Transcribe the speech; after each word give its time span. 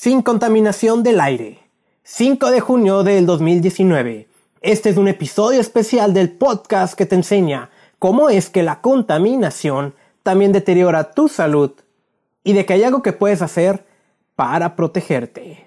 Sin 0.00 0.22
contaminación 0.22 1.02
del 1.02 1.18
aire. 1.18 1.58
5 2.04 2.52
de 2.52 2.60
junio 2.60 3.02
del 3.02 3.26
2019. 3.26 4.28
Este 4.60 4.90
es 4.90 4.96
un 4.96 5.08
episodio 5.08 5.60
especial 5.60 6.14
del 6.14 6.30
podcast 6.30 6.94
que 6.94 7.04
te 7.04 7.16
enseña 7.16 7.70
cómo 7.98 8.30
es 8.30 8.48
que 8.48 8.62
la 8.62 8.80
contaminación 8.80 9.94
también 10.22 10.52
deteriora 10.52 11.10
tu 11.10 11.26
salud 11.26 11.72
y 12.44 12.52
de 12.52 12.64
que 12.64 12.74
hay 12.74 12.84
algo 12.84 13.02
que 13.02 13.12
puedes 13.12 13.42
hacer 13.42 13.86
para 14.36 14.76
protegerte. 14.76 15.66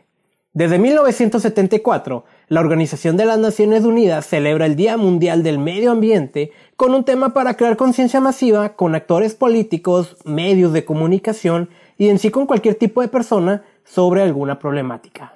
Desde 0.53 0.79
1974, 0.79 2.23
la 2.47 2.61
Organización 2.61 3.17
de 3.17 3.25
las 3.25 3.37
Naciones 3.37 3.83
Unidas 3.83 4.27
celebra 4.27 4.65
el 4.65 4.77
Día 4.77 4.95
Mundial 4.95 5.43
del 5.43 5.59
Medio 5.59 5.91
Ambiente 5.91 6.51
con 6.77 6.93
un 6.93 7.03
tema 7.03 7.33
para 7.33 7.55
crear 7.55 7.75
conciencia 7.75 8.21
masiva 8.21 8.77
con 8.77 8.95
actores 8.95 9.35
políticos, 9.35 10.15
medios 10.23 10.71
de 10.71 10.85
comunicación 10.85 11.69
y 11.97 12.07
en 12.07 12.17
sí 12.17 12.31
con 12.31 12.45
cualquier 12.45 12.75
tipo 12.75 13.01
de 13.01 13.09
persona 13.09 13.63
sobre 13.85 14.21
alguna 14.21 14.59
problemática. 14.59 15.35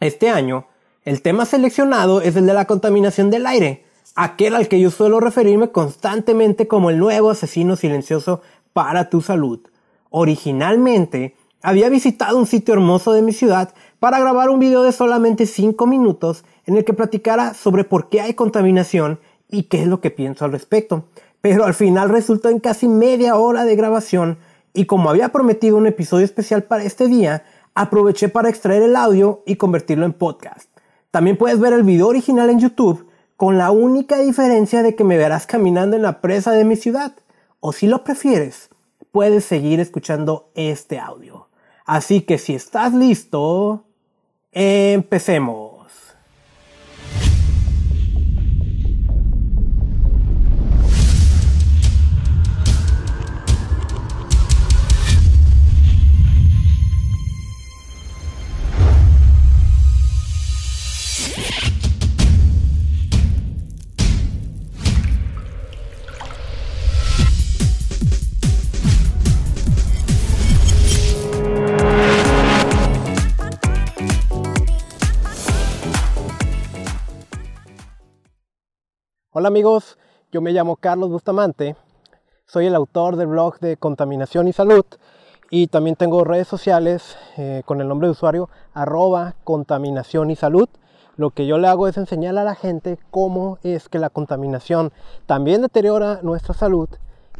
Este 0.00 0.28
año, 0.28 0.66
el 1.04 1.22
tema 1.22 1.44
seleccionado 1.44 2.20
es 2.20 2.36
el 2.36 2.46
de 2.46 2.54
la 2.54 2.66
contaminación 2.66 3.30
del 3.30 3.46
aire, 3.46 3.84
aquel 4.14 4.54
al 4.54 4.68
que 4.68 4.80
yo 4.80 4.90
suelo 4.90 5.20
referirme 5.20 5.70
constantemente 5.70 6.66
como 6.68 6.90
el 6.90 6.98
nuevo 6.98 7.30
asesino 7.30 7.76
silencioso 7.76 8.42
para 8.72 9.08
tu 9.08 9.20
salud. 9.20 9.60
Originalmente, 10.10 11.36
había 11.62 11.88
visitado 11.88 12.38
un 12.38 12.46
sitio 12.46 12.74
hermoso 12.74 13.12
de 13.12 13.22
mi 13.22 13.32
ciudad 13.32 13.74
para 13.98 14.18
grabar 14.18 14.50
un 14.50 14.58
video 14.58 14.82
de 14.82 14.92
solamente 14.92 15.46
5 15.46 15.86
minutos 15.86 16.44
en 16.66 16.76
el 16.76 16.84
que 16.84 16.92
platicara 16.92 17.54
sobre 17.54 17.84
por 17.84 18.08
qué 18.08 18.20
hay 18.20 18.34
contaminación 18.34 19.18
y 19.48 19.64
qué 19.64 19.82
es 19.82 19.86
lo 19.86 20.00
que 20.00 20.10
pienso 20.10 20.44
al 20.44 20.52
respecto. 20.52 21.06
Pero 21.40 21.64
al 21.64 21.74
final 21.74 22.08
resultó 22.08 22.50
en 22.50 22.60
casi 22.60 22.88
media 22.88 23.36
hora 23.36 23.64
de 23.64 23.76
grabación 23.76 24.38
y 24.74 24.84
como 24.84 25.08
había 25.08 25.30
prometido 25.30 25.76
un 25.76 25.86
episodio 25.86 26.24
especial 26.24 26.64
para 26.64 26.84
este 26.84 27.08
día, 27.08 27.44
aproveché 27.76 28.28
para 28.28 28.48
extraer 28.48 28.82
el 28.82 28.96
audio 28.96 29.42
y 29.46 29.56
convertirlo 29.56 30.06
en 30.06 30.14
podcast. 30.14 30.68
También 31.10 31.36
puedes 31.36 31.60
ver 31.60 31.74
el 31.74 31.82
video 31.82 32.08
original 32.08 32.50
en 32.50 32.58
YouTube 32.58 33.06
con 33.36 33.58
la 33.58 33.70
única 33.70 34.18
diferencia 34.18 34.82
de 34.82 34.96
que 34.96 35.04
me 35.04 35.18
verás 35.18 35.46
caminando 35.46 35.94
en 35.94 36.02
la 36.02 36.20
presa 36.20 36.52
de 36.52 36.64
mi 36.64 36.74
ciudad. 36.74 37.14
O 37.60 37.72
si 37.72 37.86
lo 37.86 38.02
prefieres, 38.02 38.70
puedes 39.12 39.44
seguir 39.44 39.78
escuchando 39.78 40.50
este 40.54 40.98
audio. 40.98 41.48
Así 41.84 42.22
que 42.22 42.38
si 42.38 42.54
estás 42.54 42.94
listo, 42.94 43.84
empecemos. 44.52 45.65
Hola 79.38 79.48
amigos, 79.48 79.98
yo 80.32 80.40
me 80.40 80.52
llamo 80.52 80.76
Carlos 80.76 81.10
Bustamante, 81.10 81.76
soy 82.46 82.68
el 82.68 82.74
autor 82.74 83.16
del 83.16 83.26
blog 83.26 83.58
de 83.58 83.76
Contaminación 83.76 84.48
y 84.48 84.54
Salud 84.54 84.86
y 85.50 85.66
también 85.66 85.94
tengo 85.94 86.24
redes 86.24 86.48
sociales 86.48 87.18
eh, 87.36 87.60
con 87.66 87.82
el 87.82 87.86
nombre 87.86 88.08
de 88.08 88.12
usuario 88.12 88.48
arroba 88.72 89.34
contaminación 89.44 90.30
y 90.30 90.36
salud. 90.36 90.70
Lo 91.18 91.32
que 91.32 91.46
yo 91.46 91.58
le 91.58 91.68
hago 91.68 91.86
es 91.86 91.98
enseñar 91.98 92.38
a 92.38 92.44
la 92.44 92.54
gente 92.54 92.98
cómo 93.10 93.58
es 93.62 93.90
que 93.90 93.98
la 93.98 94.08
contaminación 94.08 94.90
también 95.26 95.60
deteriora 95.60 96.20
nuestra 96.22 96.54
salud 96.54 96.88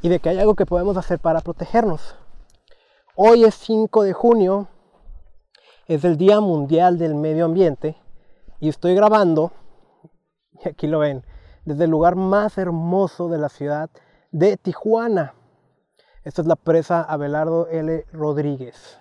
y 0.03 0.11
de 0.11 0.21
que 0.21 0.29
hay 0.29 0.39
algo 0.39 0.55
que 0.55 0.67
podemos 0.67 0.99
hacer 0.99 1.19
para 1.19 1.41
protegernos. 1.41 2.15
Hoy 3.15 3.45
es 3.45 3.55
5 3.55 4.03
de 4.03 4.13
junio, 4.13 4.69
es 5.87 6.05
el 6.05 6.19
Día 6.19 6.43
Mundial 6.43 6.99
del 6.99 7.15
Medio 7.15 7.47
Ambiente 7.47 7.97
y 8.61 8.69
estoy 8.69 8.95
grabando, 8.95 9.51
y 10.63 10.69
aquí 10.69 10.89
lo 10.89 10.99
ven, 10.99 11.25
desde 11.67 11.85
el 11.85 11.91
lugar 11.91 12.15
más 12.17 12.57
hermoso 12.57 13.29
de 13.29 13.39
la 13.39 13.51
ciudad 13.51 13.91
de 14.31 14.57
Tijuana. 14.57 15.35
Esta 16.25 16.41
es 16.41 16.49
la 16.49 16.57
presa 16.57 17.03
Abelardo 17.03 17.69
L. 17.69 18.07
Rodríguez. 18.13 18.99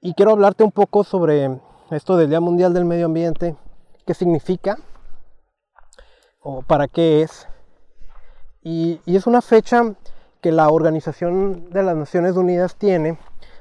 Y 0.00 0.14
quiero 0.14 0.32
hablarte 0.32 0.62
un 0.62 0.70
poco 0.70 1.02
sobre 1.02 1.58
esto 1.90 2.16
del 2.16 2.28
Día 2.28 2.40
Mundial 2.40 2.74
del 2.74 2.84
Medio 2.84 3.06
Ambiente, 3.06 3.56
qué 4.06 4.14
significa 4.14 4.78
o 6.40 6.62
para 6.62 6.88
qué 6.88 7.22
es. 7.22 7.48
Y, 8.62 9.00
es 9.06 9.26
una 9.26 9.40
fecha 9.40 9.94
que 10.42 10.52
la 10.52 10.68
Organización 10.68 11.70
de 11.70 11.82
las 11.82 11.96
Naciones 11.96 12.36
Unidas 12.36 12.76
tiene 12.76 13.18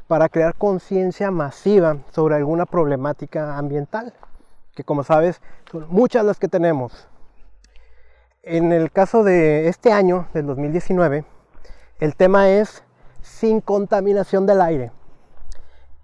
para 0.08 0.28
crear 0.28 0.56
conciencia 0.56 1.32
masiva 1.32 1.98
sobre 2.12 2.36
alguna 2.36 2.66
problemática 2.66 3.58
ambiental, 3.58 4.14
que 4.76 4.84
como 4.84 5.04
sabes 5.04 5.42
son 5.72 5.88
muchas 5.90 6.26
las 6.26 6.38
que 6.38 6.48
tenemos. 6.48 7.08
En 8.48 8.72
el 8.72 8.92
caso 8.92 9.24
de 9.24 9.70
este 9.70 9.92
año, 9.92 10.28
del 10.36 10.46
2019, 10.46 11.26
el 12.00 12.16
tema 12.16 12.48
es 12.48 12.84
sin 13.24 13.60
contaminación 13.60 14.46
del 14.46 14.62
aire. 14.62 14.92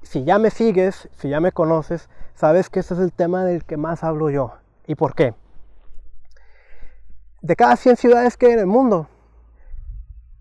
Si 0.02 0.24
ya 0.24 0.40
me 0.40 0.50
sigues, 0.50 1.08
si 1.20 1.30
ya 1.30 1.40
me 1.40 1.52
conoces, 1.52 2.10
sabes 2.34 2.72
que 2.72 2.80
ese 2.80 2.96
es 2.96 3.00
el 3.00 3.14
tema 3.14 3.46
del 3.46 3.64
que 3.64 3.78
más 3.78 4.04
hablo 4.04 4.32
yo. 4.32 4.54
¿Y 4.88 4.96
por 4.96 5.14
qué? 5.14 5.36
De 7.44 7.56
cada 7.56 7.76
100 7.76 7.98
ciudades 7.98 8.38
que 8.38 8.48
hay 8.48 8.54
en 8.54 8.60
el 8.62 8.66
mundo, 8.66 9.08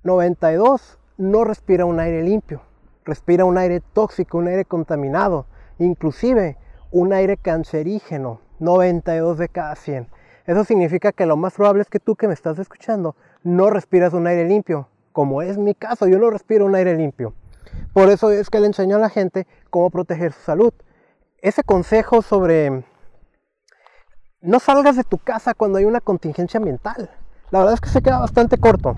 92 0.02 0.98
no 1.18 1.44
respira 1.44 1.84
un 1.84 2.00
aire 2.00 2.22
limpio, 2.22 2.62
respira 3.04 3.44
un 3.44 3.58
aire 3.58 3.82
tóxico, 3.92 4.38
un 4.38 4.48
aire 4.48 4.64
contaminado, 4.64 5.44
inclusive 5.78 6.56
un 6.92 7.12
aire 7.12 7.36
cancerígeno, 7.36 8.40
92 8.58 9.36
de 9.36 9.48
cada 9.50 9.76
100. 9.76 10.08
Eso 10.46 10.64
significa 10.64 11.12
que 11.12 11.26
lo 11.26 11.36
más 11.36 11.54
probable 11.54 11.82
es 11.82 11.88
que 11.88 12.00
tú 12.00 12.16
que 12.16 12.28
me 12.28 12.34
estás 12.34 12.58
escuchando 12.58 13.16
no 13.42 13.70
respiras 13.70 14.12
un 14.12 14.26
aire 14.26 14.46
limpio, 14.46 14.88
como 15.12 15.42
es 15.42 15.58
mi 15.58 15.74
caso, 15.74 16.06
yo 16.06 16.18
no 16.18 16.30
respiro 16.30 16.66
un 16.66 16.74
aire 16.74 16.96
limpio. 16.96 17.34
Por 17.92 18.08
eso 18.08 18.30
es 18.30 18.50
que 18.50 18.60
le 18.60 18.66
enseño 18.66 18.96
a 18.96 19.00
la 19.00 19.10
gente 19.10 19.46
cómo 19.70 19.90
proteger 19.90 20.32
su 20.32 20.40
salud. 20.42 20.72
Ese 21.42 21.62
consejo 21.62 22.22
sobre 22.22 22.84
no 24.40 24.58
salgas 24.58 24.96
de 24.96 25.04
tu 25.04 25.18
casa 25.18 25.54
cuando 25.54 25.78
hay 25.78 25.84
una 25.84 26.00
contingencia 26.00 26.58
ambiental. 26.58 27.10
La 27.50 27.58
verdad 27.58 27.74
es 27.74 27.80
que 27.80 27.88
se 27.88 28.02
queda 28.02 28.18
bastante 28.18 28.58
corto. 28.58 28.96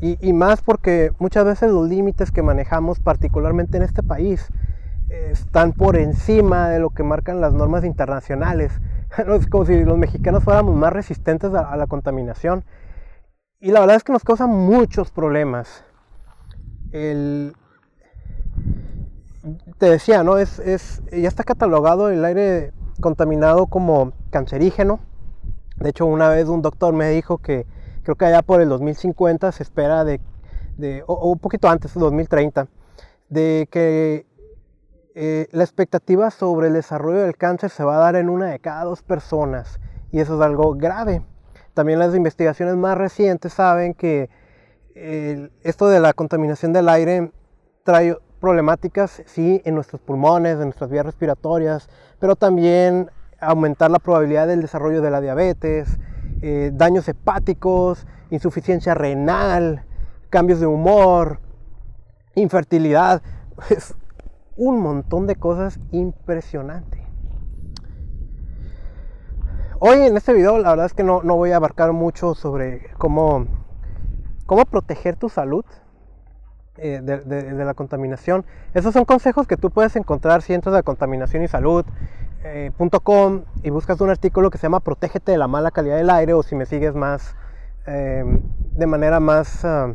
Y, 0.00 0.18
y 0.20 0.32
más 0.32 0.62
porque 0.62 1.12
muchas 1.18 1.44
veces 1.44 1.70
los 1.70 1.88
límites 1.88 2.30
que 2.30 2.42
manejamos, 2.42 3.00
particularmente 3.00 3.76
en 3.76 3.84
este 3.84 4.02
país, 4.02 4.48
están 5.08 5.72
por 5.72 5.96
encima 5.96 6.68
de 6.68 6.78
lo 6.78 6.90
que 6.90 7.02
marcan 7.02 7.40
las 7.40 7.52
normas 7.52 7.84
internacionales. 7.84 8.80
es 9.38 9.46
como 9.46 9.66
si 9.66 9.84
los 9.84 9.98
mexicanos 9.98 10.44
fuéramos 10.44 10.74
más 10.76 10.92
resistentes 10.92 11.52
a, 11.54 11.76
la 11.76 11.86
contaminación. 11.86 12.64
Y 13.60 13.70
la 13.70 13.80
verdad 13.80 13.96
es 13.96 14.04
que 14.04 14.12
nos 14.12 14.24
causa 14.24 14.46
muchos 14.46 15.10
problemas. 15.10 15.84
te 16.90 17.52
decía, 19.78 20.22
¿no? 20.22 20.38
Es, 20.38 20.58
es, 20.58 21.02
ya 21.10 21.28
está 21.28 21.44
catalogado 21.44 22.10
el 22.10 22.24
aire 22.24 22.72
contaminado 23.00 23.66
como 23.66 24.12
cancerígeno. 24.30 25.00
De 25.76 25.90
hecho, 25.90 26.06
una 26.06 26.28
vez 26.28 26.48
un 26.48 26.62
doctor 26.62 26.94
me 26.94 27.08
dijo 27.10 27.38
que 27.38 27.66
creo 28.02 28.16
que 28.16 28.26
allá 28.26 28.42
por 28.42 28.60
el 28.60 28.68
2050 28.68 29.50
se 29.52 29.62
espera 29.62 30.04
de, 30.04 30.20
de 30.76 31.02
o, 31.06 31.30
un 31.30 31.38
poquito 31.38 31.68
antes, 31.68 31.94
2030, 31.94 32.68
de 33.28 33.68
que 33.70 34.26
eh, 35.14 35.48
la 35.52 35.64
expectativa 35.64 36.30
sobre 36.30 36.68
el 36.68 36.74
desarrollo 36.74 37.20
del 37.20 37.36
cáncer 37.36 37.70
se 37.70 37.84
va 37.84 37.96
a 37.96 38.00
dar 38.00 38.16
en 38.16 38.28
una 38.28 38.46
de 38.46 38.58
cada 38.58 38.84
dos 38.84 39.02
personas 39.02 39.80
y 40.12 40.20
eso 40.20 40.36
es 40.36 40.40
algo 40.40 40.74
grave. 40.74 41.22
También 41.72 41.98
las 41.98 42.14
investigaciones 42.14 42.76
más 42.76 42.96
recientes 42.96 43.52
saben 43.52 43.94
que 43.94 44.28
esto 45.64 45.88
de 45.88 45.98
la 45.98 46.12
contaminación 46.12 46.72
del 46.72 46.88
aire 46.88 47.32
trae 47.82 48.16
problemáticas, 48.44 49.22
sí, 49.24 49.62
en 49.64 49.74
nuestros 49.74 50.02
pulmones, 50.02 50.54
en 50.56 50.64
nuestras 50.64 50.90
vías 50.90 51.06
respiratorias, 51.06 51.88
pero 52.20 52.36
también 52.36 53.10
aumentar 53.40 53.90
la 53.90 53.98
probabilidad 53.98 54.46
del 54.46 54.60
desarrollo 54.60 55.00
de 55.00 55.10
la 55.10 55.20
diabetes, 55.20 55.98
eh, 56.42 56.70
daños 56.74 57.08
hepáticos, 57.08 58.06
insuficiencia 58.30 58.94
renal, 58.94 59.84
cambios 60.30 60.60
de 60.60 60.66
humor, 60.66 61.40
infertilidad 62.34 63.22
un 64.56 64.80
montón 64.80 65.26
de 65.26 65.36
cosas 65.36 65.80
impresionantes. 65.90 67.00
Hoy 69.80 69.98
en 69.98 70.16
este 70.16 70.32
video 70.32 70.58
la 70.58 70.70
verdad 70.70 70.86
es 70.86 70.94
que 70.94 71.04
no, 71.04 71.20
voy 71.20 71.50
a 71.50 71.56
abarcar 71.56 71.92
mucho 71.92 72.34
sobre 72.34 72.90
cómo, 72.96 73.46
cómo 74.46 74.64
proteger 74.64 75.16
tu 75.16 75.28
salud. 75.28 75.64
eh, 76.76 77.00
de, 77.02 77.64
la 77.64 77.74
contaminación. 77.74 78.44
Esos 78.72 78.92
son 78.92 79.04
consejos 79.04 79.46
que 79.46 79.56
tú 79.56 79.70
puedes 79.70 79.94
encontrar 79.96 80.42
si 80.42 80.54
entras 80.54 80.74
a 80.74 80.82
contaminación 80.82 81.44
y 81.44 81.48
salud.com 81.48 81.92
eh, 82.42 83.44
y 83.62 83.70
buscas 83.70 84.00
un 84.00 84.10
artículo 84.10 84.50
que 84.50 84.58
se 84.58 84.62
llama 84.62 84.80
Protégete 84.80 85.32
de 85.32 85.38
la 85.38 85.46
mala 85.46 85.70
calidad 85.70 85.96
del 85.96 86.10
aire 86.10 86.32
o 86.32 86.42
si 86.42 86.56
me 86.56 86.66
sigues 86.66 86.94
más 86.94 87.36
em, 87.86 88.42
de 88.72 88.86
manera 88.86 89.20
más, 89.20 89.64
ah, 89.64 89.94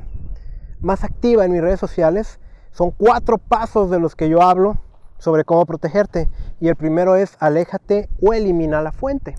más 0.79 1.03
activa 1.03 1.45
en 1.45 1.51
mis 1.51 1.61
redes 1.61 1.79
sociales. 1.79 2.39
Son 2.71 2.91
cuatro 2.91 3.37
pasos 3.37 3.89
de 3.89 3.99
los 3.99 4.15
que 4.15 4.29
yo 4.29 4.41
hablo 4.41 4.77
sobre 5.17 5.43
cómo 5.43 5.65
protegerte. 5.65 6.29
Y 6.59 6.67
el 6.67 6.75
primero 6.75 7.15
es 7.15 7.35
aléjate 7.39 8.09
o 8.21 8.33
elimina 8.33 8.81
la 8.81 8.91
fuente. 8.91 9.35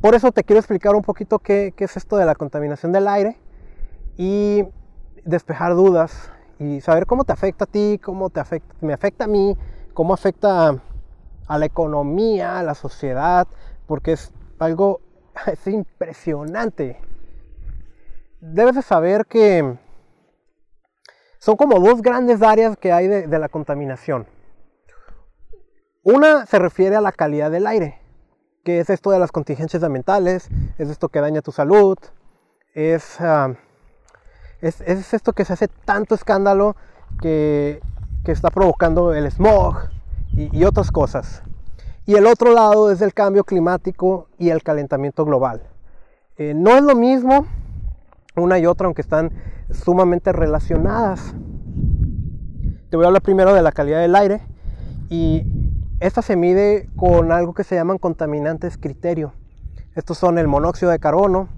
Por 0.00 0.14
eso 0.14 0.32
te 0.32 0.44
quiero 0.44 0.58
explicar 0.60 0.94
un 0.94 1.02
poquito 1.02 1.38
qué, 1.38 1.74
es 1.76 1.96
esto 1.96 2.16
de 2.16 2.24
la 2.24 2.34
contaminación 2.34 2.90
del 2.90 3.06
aire 3.06 3.36
y 4.16 4.64
despejar 5.24 5.74
dudas 5.74 6.30
y 6.58 6.80
saber 6.80 7.06
cómo 7.06 7.24
te 7.24 7.32
afecta 7.32 7.64
a 7.64 7.66
ti, 7.66 8.00
cómo 8.02 8.30
te 8.30 8.40
afecta, 8.40 8.74
me 8.80 8.94
afecta 8.94 9.24
a 9.24 9.28
mí, 9.28 9.56
cómo 9.92 10.14
afecta 10.14 10.80
a 11.46 11.58
la 11.58 11.66
economía, 11.66 12.58
a 12.58 12.62
la 12.62 12.74
sociedad, 12.74 13.46
porque 13.86 14.12
es 14.12 14.32
algo 14.58 15.00
es 15.46 15.66
impresionante. 15.66 16.98
Debes 18.40 18.76
de 18.76 18.82
saber 18.82 19.26
que 19.26 19.76
son 21.40 21.56
como 21.56 21.80
dos 21.80 22.02
grandes 22.02 22.42
áreas 22.42 22.76
que 22.76 22.92
hay 22.92 23.08
de, 23.08 23.38
la 23.38 23.48
contaminación. 23.48 24.26
Una 26.04 26.46
se 26.46 26.58
refiere 26.58 26.94
a 26.94 27.00
la 27.00 27.12
calidad 27.12 27.50
del 27.50 27.66
aire 27.66 28.00
que 28.64 28.80
es 28.80 28.90
esto 28.90 29.10
de 29.10 29.18
las 29.18 29.32
contingencias 29.32 29.82
ambientales, 29.82 30.48
es 30.78 30.90
esto 30.90 31.08
que 31.08 31.20
daña 31.20 31.40
tu 31.40 31.50
salud, 31.50 31.96
es, 32.74 33.18
es, 34.60 35.14
esto 35.14 35.32
que 35.32 35.44
se 35.44 35.54
hace 35.54 35.68
tanto 35.68 36.14
escándalo 36.14 36.76
que, 37.20 37.80
está 38.26 38.50
provocando 38.50 39.12
el 39.12 39.28
smog 39.28 39.88
y, 40.32 40.62
otras 40.62 40.92
cosas. 40.92 41.42
Y 42.06 42.14
el 42.14 42.26
otro 42.26 42.52
lado 42.52 42.92
es 42.92 43.00
el 43.00 43.12
cambio 43.12 43.42
climático 43.42 44.28
y 44.38 44.50
el 44.50 44.62
calentamiento 44.62 45.24
global. 45.24 45.62
Eh, 46.36 46.54
no 46.54 46.76
es 46.76 46.82
lo 46.82 46.94
mismo 46.94 47.46
una 48.40 48.58
y 48.58 48.66
otra, 48.66 48.86
aunque 48.86 49.02
están 49.02 49.30
sumamente 49.70 50.32
relacionadas. 50.32 51.34
Te 52.90 52.96
voy 52.96 53.04
a 53.04 53.08
hablar 53.08 53.22
primero 53.22 53.54
de 53.54 53.62
la 53.62 53.72
calidad 53.72 54.00
del 54.00 54.16
aire 54.16 54.40
y 55.08 55.46
esta 56.00 56.22
se 56.22 56.36
mide 56.36 56.88
con 56.96 57.30
algo 57.30 57.54
que 57.54 57.62
se 57.62 57.74
llaman 57.74 57.98
contaminantes 57.98 58.78
criterio. 58.78 59.32
Estos 59.94 60.18
son 60.18 60.38
el 60.38 60.48
monóxido 60.48 60.90
de 60.90 60.98
carbono. 60.98 61.48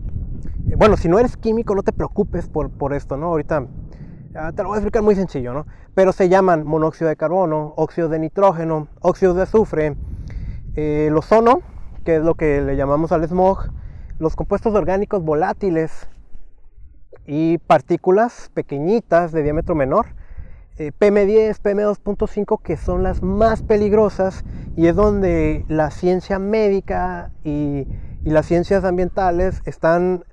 Eh, 0.68 0.74
bueno, 0.76 0.96
si 0.96 1.08
no 1.08 1.18
eres 1.18 1.36
químico, 1.36 1.74
no 1.74 1.82
te 1.82 1.92
preocupes 1.92 2.48
por, 2.48 2.92
esto, 2.92 3.16
¿no? 3.16 3.26
Ahorita 3.26 3.66
te 4.54 4.62
lo 4.62 4.68
voy 4.68 4.76
a 4.76 4.78
explicar 4.78 5.02
muy 5.02 5.14
sencillo, 5.14 5.52
¿no? 5.52 5.66
Pero 5.94 6.12
se 6.12 6.28
llaman 6.28 6.66
monóxido 6.66 7.08
de 7.08 7.16
carbono, 7.16 7.74
óxido 7.76 8.08
de 8.08 8.18
nitrógeno, 8.18 8.88
óxidos 9.00 9.36
de 9.36 9.42
azufre, 9.42 9.96
eh, 10.74 11.06
el 11.08 11.16
ozono, 11.16 11.60
que 12.04 12.16
es 12.16 12.22
lo 12.22 12.34
que 12.34 12.62
le 12.62 12.76
llamamos 12.76 13.12
al 13.12 13.26
smog, 13.28 13.70
los 14.18 14.34
compuestos 14.34 14.74
orgánicos 14.74 15.22
volátiles 15.22 16.08
y 17.26 17.58
partículas 17.58 18.50
pequeñitas 18.54 19.32
de 19.32 19.42
diámetro 19.42 19.74
menor 19.74 20.06
PM10, 20.90 21.60
PM2.5 21.60 22.60
que 22.62 22.76
son 22.76 23.02
las 23.02 23.22
más 23.22 23.62
peligrosas 23.62 24.44
y 24.76 24.86
es 24.86 24.96
donde 24.96 25.64
la 25.68 25.90
ciencia 25.90 26.38
médica 26.38 27.30
y, 27.44 27.86
las 28.24 28.46
ciencias 28.46 28.84
ambientales 28.84 29.62
están 29.64 30.24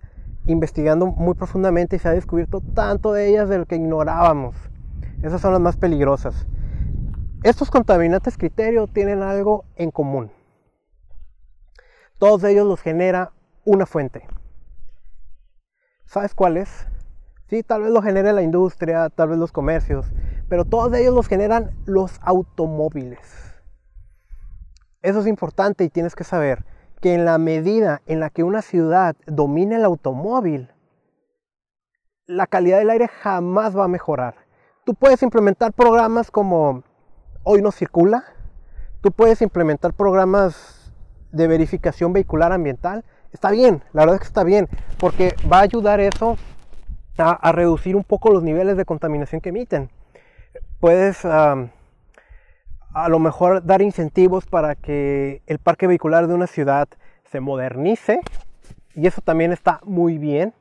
investigando 0.45 1.07
muy 1.07 1.33
profundamente 1.33 1.95
y 1.95 1.99
se 1.99 2.07
ha 2.07 2.11
descubierto 2.11 2.61
tanto 2.61 3.13
de 3.13 3.27
ellas 3.27 3.49
de 3.49 3.57
lo 3.57 3.65
que 3.65 3.77
ignorábamos. 3.77 4.55
Esas 5.23 5.41
son 5.41 5.53
las 5.53 5.61
más 5.61 5.75
peligrosas. 5.75 6.45
Estos 7.41 7.71
contaminantes 7.71 8.37
criterio 8.37 8.85
tienen 8.85 9.23
algo 9.23 9.65
en 9.75 9.89
común. 9.89 10.31
Todos 12.19 12.43
ellos 12.43 12.67
los 12.67 12.79
genera 12.79 13.31
una 13.65 13.87
fuente. 13.87 14.27
¿Sabes 16.09 16.33
cuál 16.33 16.57
es? 16.57 16.87
Sí, 17.51 17.61
tal 17.61 17.83
vez 17.83 17.91
lo 17.91 18.01
genere 18.01 18.33
la 18.33 18.41
industria, 18.41 19.11
tal 19.11 19.29
vez 19.29 19.37
los 19.37 19.51
comercios, 19.51 20.07
pero 20.49 20.65
todos 20.65 20.91
ellos 20.95 21.13
los 21.13 21.27
generan 21.27 21.69
los 21.85 22.19
automóviles. 22.23 23.19
Eso 25.03 25.19
es 25.19 25.27
importante 25.27 25.83
y 25.83 25.89
tienes 25.89 26.15
que 26.15 26.23
saber 26.23 26.65
que 26.99 27.13
en 27.13 27.25
la 27.25 27.37
medida 27.37 28.01
en 28.07 28.19
la 28.19 28.31
que 28.31 28.43
una 28.43 28.63
ciudad 28.63 29.15
domine 29.27 29.75
el 29.75 29.85
automóvil, 29.85 30.71
la 32.25 32.47
calidad 32.47 32.79
del 32.79 32.89
aire 32.89 33.07
jamás 33.07 33.77
va 33.77 33.83
a 33.83 33.87
mejorar. 33.87 34.33
Tú 34.85 34.95
puedes 34.95 35.21
implementar 35.21 35.73
programas 35.73 36.31
como 36.31 36.81
Hoy 37.43 37.61
no 37.61 37.71
circula, 37.71 38.23
tú 39.01 39.11
puedes 39.11 39.43
implementar 39.43 39.93
programas 39.93 40.91
de 41.31 41.47
verificación 41.47 42.13
vehicular 42.13 42.51
ambiental. 42.51 43.05
Está 43.31 43.51
bien, 43.51 43.83
la 43.93 44.01
verdad 44.01 44.15
es 44.15 44.21
que 44.21 44.27
está 44.27 44.43
bien, 44.43 44.67
porque 44.97 45.35
va 45.51 45.59
a 45.59 45.61
ayudar 45.61 45.99
eso 45.99 46.37
a, 47.17 47.51
reducir 47.51 47.95
un 47.95 48.03
poco 48.03 48.31
los 48.31 48.43
niveles 48.43 48.77
de 48.77 48.85
contaminación 48.85 49.41
que 49.41 49.49
emiten 49.49 49.89
puedes 50.79 51.25
a 52.93 53.07
lo 53.07 53.19
mejor 53.19 53.65
dar 53.65 53.81
incentivos 53.81 54.45
para 54.45 54.75
que 54.75 55.41
el 55.47 55.59
parque 55.59 55.87
vehicular 55.87 56.27
de 56.27 56.33
una 56.33 56.47
ciudad 56.47 56.87
se 57.31 57.39
modernice 57.39 58.21
y 58.95 59.07
eso 59.07 59.21
también 59.21 59.51
está 59.51 59.79
muy 59.83 60.17
bien. 60.17 60.53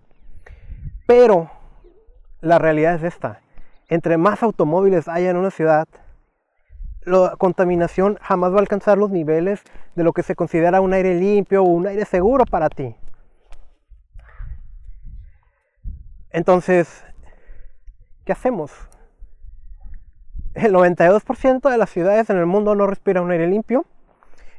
Pero 1.06 1.50
la 2.40 2.58
realidad 2.58 2.94
es 2.96 3.02
esta. 3.02 3.40
Entre 3.88 4.18
más 4.18 4.42
automóviles 4.42 5.08
haya 5.08 5.30
en 5.30 5.38
una 5.38 5.50
ciudad, 5.50 5.88
la 7.08 7.37
contaminación 7.37 8.19
jamás 8.20 8.52
va 8.52 8.56
a 8.56 8.60
alcanzar 8.60 8.99
los 8.99 9.10
niveles 9.10 9.62
de 9.94 10.05
lo 10.05 10.12
que 10.12 10.22
se 10.22 10.34
considera 10.34 10.81
un 10.81 10.93
aire 10.93 11.14
limpio 11.14 11.62
o 11.62 11.66
un 11.66 11.87
aire 11.87 12.05
seguro 12.05 12.44
para 12.44 12.69
ti. 12.69 12.94
Entonces, 16.31 17.05
¿qué 18.25 18.32
hacemos? 18.32 18.88
el 20.64 20.72
92% 20.72 21.70
de 21.70 21.78
las 21.78 21.90
ciudades 21.90 22.31
en 22.31 22.38
el 22.38 22.46
mundo 22.46 22.75
no 22.75 22.87
respira 22.87 23.22
un 23.22 23.31
aire 23.31 23.46
limpio. 23.46 23.84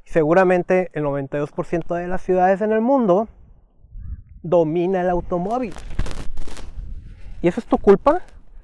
Seguramente 0.05 0.89
el 0.93 1.03
92% 1.03 1.95
de 1.95 2.07
las 2.07 2.21
ciudades 2.21 2.61
en 2.61 2.71
el 2.71 2.81
mundo 2.81 3.27
domina 4.41 5.01
el 5.01 5.09
automóvil. 5.09 5.73
¿Y 7.41 7.47
eso 7.47 7.59
es 7.59 7.65
tu 7.65 7.77
culpa? 7.77 8.21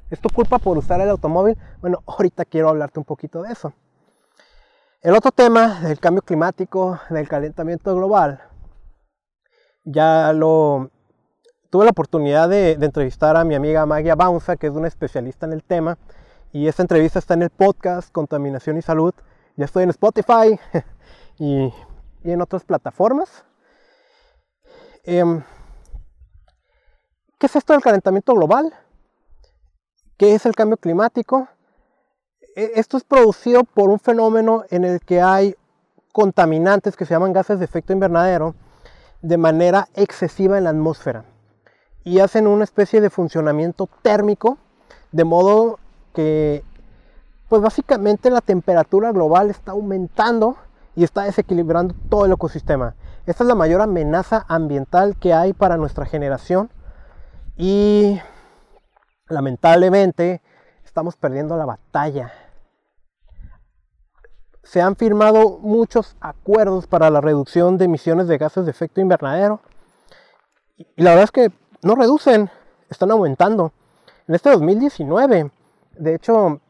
¿Es 0.10 0.20
tu 0.20 0.30
culpa 0.30 0.60
por 0.60 0.78
usar 0.78 1.02
el 1.02 1.10
automóvil? 1.10 1.58
Bueno, 1.82 2.04
ahorita 2.06 2.46
quiero 2.46 2.70
hablarte 2.70 3.00
un 3.00 3.06
poquito 3.06 3.42
de 3.42 3.52
eso. 3.52 3.74
El 5.06 5.14
otro 5.14 5.32
tema 5.32 5.82
del 5.82 6.00
cambio 6.00 6.24
climático, 6.24 7.00
del 7.12 7.28
calentamiento 7.28 7.96
global, 7.96 8.42
ya 9.84 10.34
lo 10.34 10.90
tuve 11.70 11.86
la 11.86 11.92
oportunidad 11.92 12.50
de, 12.50 12.72
entrevistar 12.72 13.38
a 13.38 13.44
mi 13.44 13.54
amiga 13.54 13.86
Magia 13.86 14.16
Baunza, 14.16 14.56
que 14.56 14.66
es 14.66 14.74
una 14.74 14.88
especialista 14.88 15.46
en 15.46 15.54
el 15.54 15.64
tema, 15.64 16.00
y 16.52 16.68
esta 16.68 16.82
entrevista 16.82 17.20
está 17.20 17.36
en 17.36 17.44
el 17.44 17.52
podcast 17.52 18.12
Contaminación 18.12 18.80
y 18.80 18.82
Salud. 18.82 19.14
Ya 19.58 19.66
estoy 19.66 19.84
en 19.84 19.92
Spotify 19.92 20.60
y, 21.38 21.72
en 22.24 22.42
otras 22.42 22.64
plataformas. 22.64 23.46
Em, 25.04 25.44
¿Qué 27.38 27.46
es 27.46 27.56
esto 27.56 27.74
del 27.74 27.84
calentamiento 27.84 28.34
global? 28.34 28.74
¿Qué 30.18 30.34
es 30.34 30.48
el 30.48 30.56
cambio 30.56 30.78
climático? 30.78 31.48
E, 32.56 32.72
esto 32.76 32.98
es 32.98 33.04
producido 33.04 33.64
por 33.66 33.90
un 33.90 34.00
fenómeno 34.00 34.64
en 34.70 34.86
el 34.86 35.02
que 35.02 35.22
hay 35.22 35.56
contaminantes 36.14 36.96
que 36.96 37.06
se 37.06 37.14
llaman 37.14 37.34
gases 37.34 37.60
de 37.60 37.66
efecto 37.66 37.92
invernadero 37.92 38.56
de 39.22 39.38
manera 39.38 39.90
excesiva 39.94 40.58
en 40.58 40.64
la 40.64 40.70
atmósfera 40.70 41.26
y 42.06 42.20
hacen 42.20 42.48
una 42.48 42.64
especie 42.64 43.02
de 43.02 43.10
funcionamiento 43.10 43.90
térmico 44.02 44.58
de 45.12 45.26
modo 45.26 45.80
que 46.14 46.64
pues 47.50 47.62
básicamente 47.62 48.30
la 48.30 48.42
temperatura 48.42 49.12
global 49.12 49.50
está 49.50 49.74
aumentando 49.74 50.56
y 50.96 51.04
está 51.04 51.24
desequilibrando 51.24 51.94
todo 52.10 52.26
el 52.26 52.32
ecosistema. 52.32 52.96
Esta 53.26 53.44
es 53.44 53.48
la 53.48 53.56
mayor 53.56 53.82
amenaza 53.82 54.46
ambiental 54.48 55.18
que 55.18 55.34
hay 55.34 55.52
para 55.54 55.78
nuestra 55.78 56.06
generación 56.06 56.70
y 57.58 58.20
lamentablemente 59.28 60.42
estamos 60.86 61.18
perdiendo 61.18 61.58
la 61.58 61.66
batalla. 61.66 62.32
Se 64.66 64.82
han 64.82 64.98
firmado 64.98 65.60
muchos 65.62 66.18
acuerdos 66.20 66.86
para 66.86 67.10
la 67.10 67.22
reducción 67.22 67.78
de 67.78 67.86
emisiones 67.86 68.28
de 68.28 68.38
gases 68.38 68.66
de 68.66 68.72
efecto 68.72 69.00
invernadero 69.00 69.62
y 70.78 71.02
la 71.02 71.12
verdad 71.12 71.24
es 71.24 71.32
que 71.32 71.52
no 71.82 71.96
reducen, 71.96 72.50
están 72.90 73.12
aumentando. 73.12 73.72
En 74.28 74.36
este 74.36 74.50
2019 74.50 75.52
de 75.98 76.16
hecho, 76.16 76.62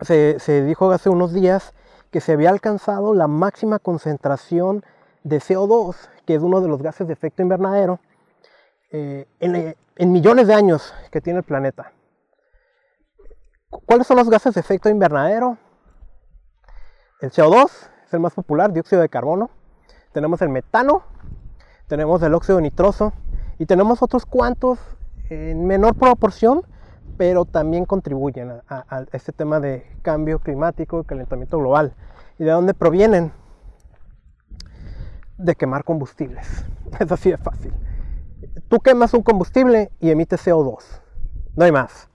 se, 0.00 0.64
dijo 0.64 0.90
hace 0.90 1.08
unos 1.08 1.32
días 1.32 1.74
que 2.10 2.20
se 2.20 2.32
había 2.32 2.50
alcanzado 2.50 3.14
la 3.14 3.26
máxima 3.26 3.78
concentración 3.78 4.84
de 5.22 5.38
CO2, 5.38 5.96
que 6.24 6.34
es 6.34 6.42
uno 6.42 6.60
de 6.60 6.68
los 6.68 6.82
gases 6.82 7.06
de 7.06 7.12
efecto 7.12 7.42
invernadero, 7.42 8.00
eh, 8.90 9.26
en, 9.40 10.12
millones 10.12 10.46
de 10.46 10.54
años 10.54 10.94
que 11.10 11.20
tiene 11.20 11.40
el 11.40 11.44
planeta. 11.44 11.92
¿Cuáles 13.70 14.06
son 14.06 14.16
los 14.16 14.30
gases 14.30 14.54
de 14.54 14.60
efecto 14.60 14.88
invernadero? 14.88 15.58
El 17.18 17.30
CO2 17.30 17.70
es 18.06 18.12
el 18.12 18.20
más 18.20 18.34
popular, 18.34 18.74
dióxido 18.74 19.00
de 19.00 19.08
carbono. 19.08 19.48
Tenemos 20.12 20.42
el 20.42 20.50
metano, 20.50 21.02
tenemos 21.86 22.22
el 22.22 22.34
óxido 22.34 22.60
nitroso 22.60 23.14
y 23.58 23.64
tenemos 23.64 24.02
otros 24.02 24.26
cuantos 24.26 24.78
en 25.30 25.66
menor 25.66 25.94
proporción, 25.94 26.62
pero 27.16 27.46
también 27.46 27.86
contribuyen 27.86 28.60
a, 28.68 29.06
este 29.12 29.32
tema 29.32 29.60
de 29.60 29.86
cambio 30.02 30.40
climático 30.40 31.00
y 31.00 31.04
calentamiento 31.04 31.58
global. 31.58 31.94
¿Y 32.38 32.44
de 32.44 32.50
dónde 32.50 32.74
provienen? 32.74 33.32
De 35.38 35.54
quemar 35.54 35.84
combustibles. 35.84 36.46
Es 37.00 37.10
así 37.10 37.30
de 37.30 37.38
fácil. 37.38 37.72
Tú 38.68 38.78
quemas 38.80 39.14
un 39.14 39.22
combustible 39.22 39.90
y 40.00 40.10
emites 40.10 40.46
CO2. 40.46 40.82
No 41.56 41.64
hay 41.64 41.72
más. 41.72 42.08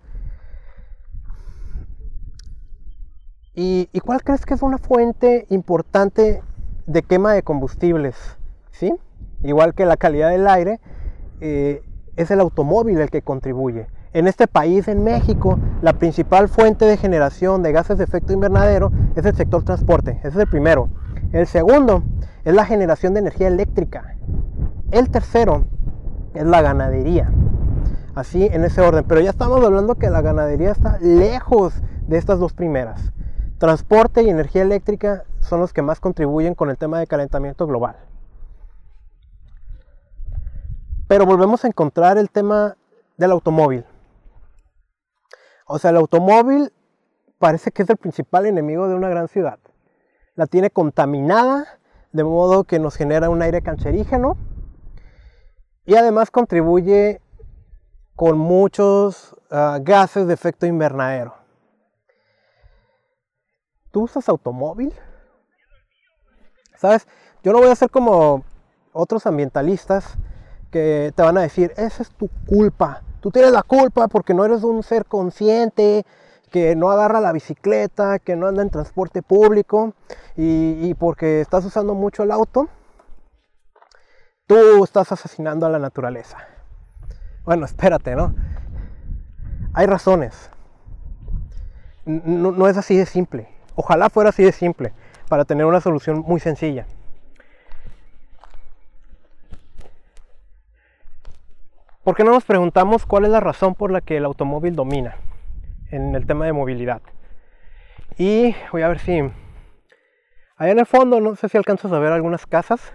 ¿Y, 3.53 3.88
cuál 4.05 4.24
crees 4.24 4.46
que 4.46 4.53
es 4.53 4.62
una 4.62 4.77
fuente 4.77 5.46
importante 5.50 6.41
de 6.88 7.03
quema 7.03 7.34
de 7.34 7.43
combustibles? 7.43 8.15
¿Sí? 8.72 8.93
Igual 9.43 9.74
que 9.74 9.86
la 9.86 9.98
calidad 9.98 10.29
del 10.29 10.48
aire, 10.48 10.79
eh, 11.41 11.84
es 12.15 12.31
el 12.31 12.39
automóvil 12.39 13.00
el 13.00 13.10
que 13.10 13.22
contribuye. 13.22 13.88
En 14.13 14.27
este 14.27 14.48
país, 14.48 14.88
en 14.88 15.03
México, 15.03 15.60
la 15.81 15.93
principal 15.93 16.48
fuente 16.48 16.86
de 16.86 16.96
generación 16.96 17.62
de 17.62 17.74
gases 17.74 17.98
de 17.98 18.05
efecto 18.05 18.31
invernadero 18.31 18.91
es 19.15 19.25
el 19.25 19.36
sector 19.36 19.63
transporte. 19.63 20.12
Ese 20.20 20.29
es 20.29 20.36
el 20.38 20.48
primero. 20.48 20.89
El 21.34 21.46
segundo 21.46 22.03
es 22.46 22.53
la 22.53 22.65
generación 22.65 23.13
de 23.13 23.20
energía 23.20 23.48
eléctrica. 23.48 24.15
El 24.91 25.10
tercero 25.10 25.65
es 26.34 26.46
la 26.46 26.62
ganadería. 26.62 27.34
Así 28.15 28.46
en 28.46 28.63
ese 28.63 28.79
orden. 28.79 29.03
Pero 29.05 29.20
ya 29.20 29.29
estamos 29.29 29.62
hablando 29.63 29.96
que 29.96 30.10
la 30.10 30.22
ganadería 30.22 30.72
está 30.72 31.00
lejos 31.00 31.74
de 32.08 32.17
estas 32.17 32.39
dos 32.39 32.53
primeras. 32.53 33.12
Transporte 33.62 34.24
y 34.24 34.30
energía 34.32 34.63
eléctrica 34.63 35.24
son 35.39 35.60
los 35.60 35.72
que 35.72 35.84
más 35.84 36.00
contribuyen 36.00 36.56
con 36.56 36.72
el 36.72 36.80
tema 36.80 36.98
de 36.98 37.06
calentamiento 37.06 37.68
global. 37.68 37.96
Pero 41.08 41.27
volvemos 41.27 41.63
a 41.63 41.68
encontrar 41.68 42.18
el 42.18 42.32
tema 42.32 42.75
del 43.18 43.30
automóvil. 43.30 43.86
O 45.68 45.77
sea, 45.77 45.91
el 45.91 45.98
automóvil 45.98 46.74
parece 47.38 47.70
que 47.70 47.84
es 47.84 47.89
el 47.91 47.98
principal 47.98 48.48
enemigo 48.48 48.88
de 48.88 48.96
una 48.96 49.10
gran 49.10 49.27
ciudad. 49.27 49.60
La 50.34 50.48
tiene 50.48 50.72
contaminada, 50.72 51.68
de 52.13 52.24
modo 52.24 52.63
que 52.63 52.80
nos 52.80 52.96
genera 52.96 53.30
un 53.30 53.44
aire 53.44 53.62
cancerígeno 53.62 54.38
y 55.86 55.94
además 55.94 56.32
contribuye 56.32 57.22
con 58.15 58.39
muchos 58.39 59.36
ah, 59.51 59.77
gases 59.84 60.25
de 60.25 60.34
efecto 60.34 60.65
invernadero. 60.65 61.40
¿Tú 63.91 64.03
usas 64.03 64.29
automóvil? 64.29 64.93
¿Sabes? 66.77 67.07
Yo 67.43 67.51
no 67.51 67.60
voy 67.60 67.69
a 67.69 67.75
ser 67.75 67.89
como 67.89 68.43
otros 68.93 69.25
ambientalistas 69.25 70.17
que 70.71 71.12
te 71.15 71.21
van 71.21 71.38
a 71.38 71.41
decir, 71.41 71.74
esa 71.75 72.01
es 72.01 72.10
tu 72.12 72.29
culpa. 72.48 73.03
Tú 73.19 73.29
tienes 73.31 73.51
la 73.51 73.63
culpa 73.63 74.07
porque 74.07 74.33
no 74.33 74.45
eres 74.45 74.63
un 74.63 74.81
ser 74.81 75.05
consciente, 75.05 76.05
que 76.50 76.75
no 76.75 76.89
agarra 76.89 77.19
la 77.19 77.31
bicicleta, 77.33 78.19
que 78.19 78.36
no 78.36 78.48
anda 78.48 78.62
en 78.62 78.69
transporte 78.69 79.21
público 79.21 79.93
y, 80.36 80.93
porque 80.95 81.41
estás 81.41 81.65
usando 81.65 81.93
mucho 81.93 82.24
el 82.24 82.31
auto. 82.31 82.67
Tú 84.48 84.83
estás 84.83 85.12
asesinando 85.12 85.65
a 85.65 85.69
la 85.69 85.79
naturaleza. 85.79 86.38
Bueno, 87.43 87.65
espérate, 87.67 88.15
¿no? 88.15 88.33
Hay 89.74 89.86
razones. 89.86 90.50
no 92.05 92.67
es 92.67 92.77
así 92.77 92.98
de 92.98 93.05
simple. 93.05 93.61
Ojalá 93.75 94.10
fuera 94.10 94.30
así 94.30 94.44
de 94.44 94.51
simple 94.51 94.94
para 95.30 95.46
tener 95.46 95.66
una 95.66 95.82
solución 95.82 96.20
muy 96.20 96.40
sencilla. 96.40 96.86
¿Por 102.04 102.16
qué 102.16 102.24
no 102.24 102.32
nos 102.32 102.46
preguntamos 102.46 103.06
cuál 103.06 103.25
es 103.25 103.32
la 103.32 103.40
razón 103.40 103.75
por 103.75 103.92
la 103.92 104.01
que 104.01 104.18
el 104.18 104.25
automóvil 104.25 104.75
domina 104.75 105.18
en 105.92 106.16
el 106.16 106.25
tema 106.25 106.46
de 106.46 106.54
movilidad? 106.54 107.01
Y 108.18 108.56
voy 108.72 108.82
a 108.82 108.88
ver 108.88 109.00
si... 109.00 109.22
Allá 110.58 110.72
en 110.72 110.80
el 110.80 110.86
fondo, 110.86 111.20
no 111.22 111.36
sé 111.36 111.48
si 111.48 111.58
alcanzas 111.58 111.92
a 111.92 112.00
ver 112.00 112.12
algunas 112.12 112.46
casas. 112.46 112.94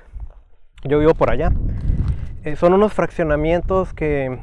Yo 0.84 0.98
vivo 0.98 1.14
por 1.14 1.30
allá. 1.30 1.52
Eh, 2.44 2.56
son 2.56 2.74
unos 2.74 2.92
fraccionamientos 2.92 3.94
que 3.94 4.40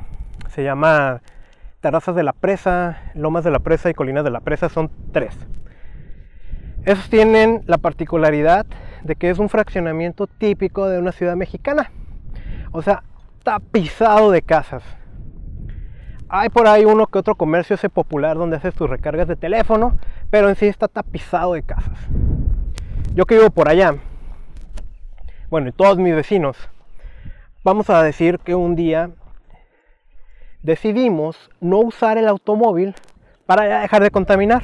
se 0.49 0.63
llama 0.63 1.21
Terrazas 1.79 2.15
de 2.15 2.23
la 2.23 2.33
Presa, 2.33 3.11
Lomas 3.15 3.43
de 3.43 3.51
la 3.51 3.59
Presa 3.59 3.89
y 3.89 3.93
Colinas 3.93 4.23
de 4.23 4.31
la 4.31 4.39
Presa. 4.39 4.69
Son 4.69 4.89
tres. 5.11 5.37
Esos 6.85 7.09
tienen 7.09 7.63
la 7.65 7.77
particularidad 7.77 8.65
de 9.03 9.15
que 9.15 9.29
es 9.29 9.39
un 9.39 9.49
fraccionamiento 9.49 10.27
típico 10.27 10.87
de 10.87 10.99
una 10.99 11.11
ciudad 11.11 11.35
mexicana. 11.35 11.91
O 12.71 12.81
sea, 12.81 13.03
tapizado 13.43 14.31
de 14.31 14.41
casas. 14.41 14.83
Hay 16.27 16.49
por 16.49 16.67
ahí 16.67 16.83
uno 16.83 17.07
que 17.07 17.19
otro 17.19 17.35
comercio 17.35 17.75
ese 17.75 17.89
popular 17.89 18.37
donde 18.37 18.57
haces 18.57 18.73
tus 18.73 18.89
recargas 18.89 19.27
de 19.27 19.35
teléfono, 19.35 19.97
pero 20.29 20.49
en 20.49 20.55
sí 20.55 20.65
está 20.65 20.87
tapizado 20.87 21.53
de 21.53 21.63
casas. 21.63 21.97
Yo 23.13 23.25
que 23.25 23.35
vivo 23.35 23.51
por 23.51 23.69
allá, 23.69 23.95
bueno, 25.49 25.69
y 25.69 25.71
todos 25.71 25.99
mis 25.99 26.15
vecinos, 26.15 26.57
vamos 27.63 27.91
a 27.91 28.01
decir 28.01 28.39
que 28.39 28.55
un 28.55 28.75
día 28.75 29.11
decidimos 30.63 31.51
no 31.61 31.77
usar 31.77 32.17
el 32.17 32.27
automóvil 32.27 32.95
para 33.45 33.81
dejar 33.81 34.01
de 34.01 34.09
contaminar. 34.09 34.63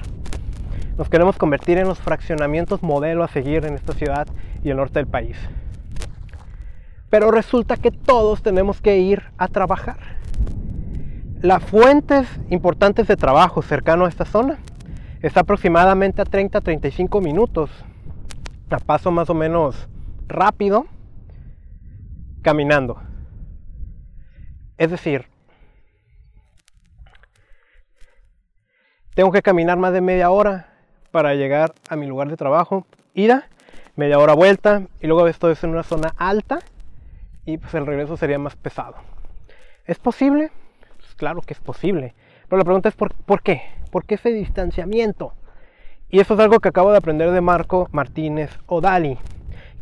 Nos 1.00 1.08
queremos 1.08 1.38
convertir 1.38 1.78
en 1.78 1.88
los 1.88 1.98
fraccionamientos 1.98 2.84
modelo 2.84 3.24
a 3.24 3.30
seguir 3.30 3.64
en 3.64 3.76
esta 3.76 3.94
ciudad 3.94 4.28
y 4.66 4.70
el 4.70 4.76
norte 4.76 5.00
del 5.00 5.08
país. 5.08 5.38
Pero 7.10 7.32
resulta 7.32 7.78
que 7.78 7.90
todos 7.90 8.44
tenemos 8.44 8.82
que 8.82 8.98
ir 8.98 9.24
a 9.38 9.48
trabajar. 9.48 9.96
Las 11.42 11.64
fuentes 11.64 12.28
importantes 12.50 13.08
de 13.08 13.16
trabajo 13.16 13.62
cercano 13.62 14.04
a 14.04 14.10
esta 14.10 14.26
zona 14.26 14.58
está 15.22 15.40
aproximadamente 15.40 16.22
a 16.22 16.26
30-35 16.26 17.24
minutos, 17.24 17.70
a 18.70 18.80
paso 18.80 19.10
más 19.10 19.30
o 19.30 19.34
menos 19.34 19.88
rápido, 20.28 20.86
caminando. 22.42 23.02
Es 24.78 24.92
decir, 24.92 25.28
tengo 29.14 29.32
que 29.32 29.42
caminar 29.42 29.78
más 29.78 29.94
de 29.94 30.02
media 30.02 30.30
hora 30.30 30.69
para 31.12 31.36
llegar 31.36 31.74
a 31.90 31.96
mi 31.96 32.08
lugar 32.08 32.30
de 32.30 32.38
trabajo, 32.38 32.86
ida, 33.14 33.48
media 33.96 34.20
hora 34.20 34.34
vuelta 34.34 34.84
y 35.02 35.08
luego 35.08 35.28
esto 35.28 35.50
es 35.52 35.64
en 35.64 35.72
una 35.72 35.84
zona 35.84 36.14
alta 36.18 36.60
y 37.46 37.58
pues 37.58 37.74
el 37.74 37.86
regreso 37.86 38.18
sería 38.18 38.40
más 38.40 38.56
pesado. 38.56 38.96
¿Es 39.86 39.98
posible? 40.00 40.52
Pues 40.98 41.16
claro 41.16 41.42
que 41.42 41.54
es 41.54 41.60
posible. 41.60 42.14
Pero 42.48 42.58
la 42.58 42.64
pregunta 42.64 42.90
es 42.90 42.96
¿por, 42.96 43.14
¿por 43.14 43.42
qué? 43.42 43.62
¿Por 43.92 44.06
qué 44.06 44.16
ese 44.16 44.32
distanciamiento? 44.32 45.34
Y 46.10 46.20
eso 46.20 46.34
es 46.34 46.40
algo 46.40 46.60
que 46.60 46.70
acabo 46.70 46.92
de 46.92 46.98
aprender 46.98 47.32
de 47.32 47.42
Marco 47.42 47.88
Martínez 47.92 48.58
Odali, 48.66 49.18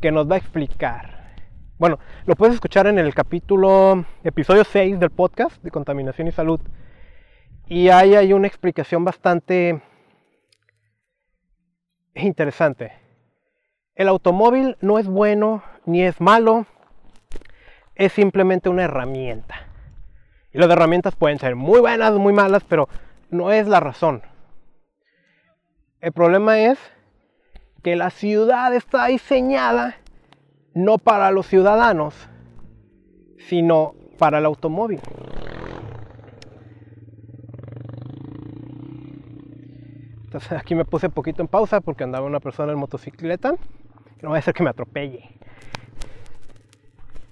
que 0.01 0.11
nos 0.11 0.29
va 0.29 0.35
a 0.35 0.39
explicar. 0.39 1.17
Bueno, 1.77 1.99
lo 2.25 2.35
puedes 2.35 2.55
escuchar 2.55 2.87
en 2.87 2.99
el 2.99 3.13
capítulo, 3.13 4.03
episodio 4.23 4.63
6 4.63 4.99
del 4.99 5.11
podcast 5.11 5.61
de 5.63 5.71
contaminación 5.71 6.27
y 6.27 6.31
salud. 6.31 6.59
Y 7.67 7.89
ahí 7.89 8.15
hay 8.15 8.33
una 8.33 8.47
explicación 8.47 9.05
bastante 9.05 9.81
interesante. 12.23 12.93
El 13.95 14.07
automóvil 14.07 14.77
no 14.81 14.99
es 14.99 15.07
bueno 15.07 15.63
ni 15.85 16.03
es 16.03 16.21
malo, 16.21 16.65
es 17.95 18.13
simplemente 18.13 18.69
una 18.69 18.83
herramienta. 18.83 19.55
Y 20.53 20.59
las 20.59 20.69
herramientas 20.69 21.15
pueden 21.15 21.39
ser 21.39 21.55
muy 21.55 21.79
buenas, 21.79 22.13
muy 22.13 22.33
malas, 22.33 22.63
pero 22.63 22.87
no 23.29 23.51
es 23.51 23.67
la 23.67 23.79
razón. 23.79 24.21
El 25.99 26.11
problema 26.11 26.59
es 26.59 26.79
que 27.83 27.95
la 27.95 28.09
ciudad 28.09 28.73
está 28.73 29.07
diseñada 29.07 29.95
no 30.73 30.99
para 30.99 31.31
los 31.31 31.47
ciudadanos, 31.47 32.13
sino 33.39 33.95
para 34.19 34.37
el 34.37 34.45
automóvil. 34.45 34.99
Entonces 40.27 40.51
aquí 40.51 40.75
me 40.75 40.83
puse 40.83 41.07
un 41.07 41.13
poquito 41.13 41.41
en 41.41 41.47
pausa 41.47 41.79
porque 41.79 42.03
andaba 42.03 42.25
una 42.25 42.41
persona 42.41 42.73
en 42.73 42.77
motocicleta. 42.77 43.55
No 44.21 44.31
va 44.31 44.37
a 44.37 44.41
ser 44.41 44.53
que 44.53 44.61
me 44.61 44.69
atropelle. 44.69 45.29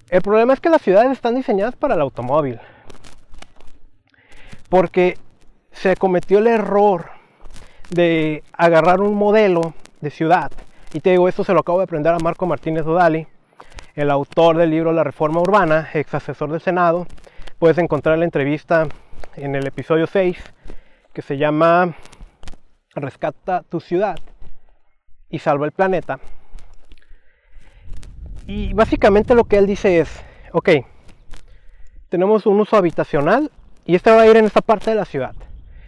El 0.09 0.21
problema 0.21 0.53
es 0.53 0.61
que 0.61 0.69
las 0.69 0.81
ciudades 0.81 1.11
están 1.11 1.35
diseñadas 1.35 1.75
para 1.75 1.95
el 1.95 2.01
automóvil. 2.01 2.57
Porque 4.69 5.17
se 5.73 5.97
cometió 5.97 6.39
el 6.39 6.47
error 6.47 7.09
de 7.89 8.43
agarrar 8.53 9.01
un 9.01 9.15
modelo 9.15 9.73
de 9.99 10.09
ciudad. 10.09 10.51
Y 10.93 11.01
te 11.01 11.11
digo, 11.11 11.27
esto 11.27 11.43
se 11.43 11.53
lo 11.53 11.59
acabo 11.59 11.79
de 11.79 11.83
aprender 11.83 12.13
a 12.13 12.19
Marco 12.19 12.45
Martínez 12.45 12.85
Odali, 12.85 13.27
el 13.95 14.09
autor 14.09 14.55
del 14.55 14.69
libro 14.69 14.93
La 14.93 15.03
Reforma 15.03 15.41
Urbana, 15.41 15.89
ex 15.93 16.13
asesor 16.13 16.49
del 16.49 16.61
Senado. 16.61 17.07
Puedes 17.59 17.77
encontrar 17.77 18.17
la 18.17 18.25
entrevista 18.25 18.87
en 19.35 19.55
el 19.55 19.67
episodio 19.67 20.07
6, 20.07 20.37
que 21.13 21.21
se 21.21 21.37
llama 21.37 21.93
rescata 22.95 23.63
tu 23.63 23.79
ciudad 23.79 24.17
y 25.29 25.39
salva 25.39 25.65
el 25.65 25.71
planeta. 25.71 26.19
Y 28.47 28.73
básicamente 28.73 29.35
lo 29.35 29.45
que 29.45 29.57
él 29.57 29.67
dice 29.67 29.99
es, 29.99 30.23
ok, 30.51 30.69
tenemos 32.09 32.45
un 32.45 32.59
uso 32.59 32.77
habitacional 32.77 33.51
y 33.85 33.95
este 33.95 34.11
va 34.11 34.21
a 34.21 34.27
ir 34.27 34.37
en 34.37 34.45
esta 34.45 34.61
parte 34.61 34.91
de 34.91 34.95
la 34.95 35.05
ciudad. 35.05 35.35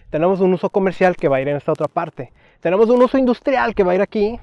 Tenemos 0.09 0.39
un 0.39 0.53
uso 0.53 0.69
comercial 0.69 1.15
que 1.15 1.27
va 1.27 1.37
a 1.37 1.41
ir 1.41 1.47
en 1.49 1.57
esta 1.57 1.71
otra 1.71 1.87
parte. 1.87 2.31
Tenemos 2.61 2.89
un 2.89 3.01
uso 3.01 3.17
industrial 3.17 3.75
que 3.75 3.83
va 3.83 3.91
a 3.91 3.95
ir 3.95 4.01
aquí. 4.01 4.39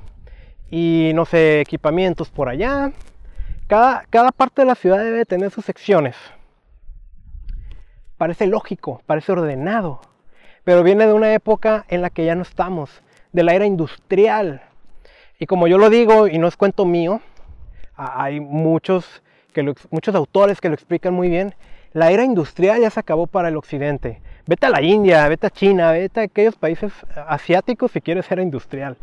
Y 0.71 1.12
no 1.14 1.25
sé, 1.25 1.61
equipamientos 1.61 2.30
por 2.30 2.49
allá. 2.49 2.92
Cada, 3.66 4.04
cada 4.11 4.30
parte 4.30 4.62
de 4.62 4.66
la 4.66 4.75
ciudad 4.75 4.99
debe 4.99 5.25
tener 5.25 5.50
sus 5.50 5.64
secciones. 5.64 6.16
Parece 8.16 8.47
lógico, 8.47 9.02
parece 9.06 9.33
ordenado. 9.33 10.00
Pero 10.64 10.83
viene 10.83 11.06
de 11.06 11.12
una 11.12 11.33
época 11.33 11.85
en 11.88 12.02
la 12.02 12.11
que 12.11 12.25
ya 12.25 12.35
no 12.35 12.42
estamos, 12.42 12.90
de 13.33 13.42
la 13.42 13.54
era 13.54 13.66
industrial. 13.66 14.62
Y 15.38 15.47
como 15.47 15.66
yo 15.66 15.78
lo 15.78 15.90
digo, 15.90 16.26
y 16.26 16.38
no 16.38 16.49
es 16.49 16.56
cuento 16.56 16.85
mío, 16.85 17.21
hay 17.97 18.40
muchos, 18.40 19.23
que 19.52 19.62
muchos 19.90 20.14
autores 20.14 20.61
que 20.61 20.68
lo 20.68 20.75
explican 20.75 21.14
muy 21.14 21.28
bien, 21.28 21.54
la 21.92 22.11
era 22.11 22.25
industrial 22.25 22.80
ya 22.80 22.90
se 22.90 23.00
acabó 23.00 23.26
para 23.26 23.49
el 23.49 23.56
occidente. 23.56 24.21
Vete 24.47 24.66
a 24.66 24.71
la 24.71 24.83
India, 24.83 25.28
vete 25.28 25.47
a 25.47 25.50
China, 25.50 25.92
vete 25.92 26.21
a 26.21 26.25
aquellos 26.25 26.56
países 26.56 26.92
asiáticos 27.28 27.92
si 27.92 28.00
quieres 28.00 28.26
ser 28.26 28.40
industrial. 28.40 28.97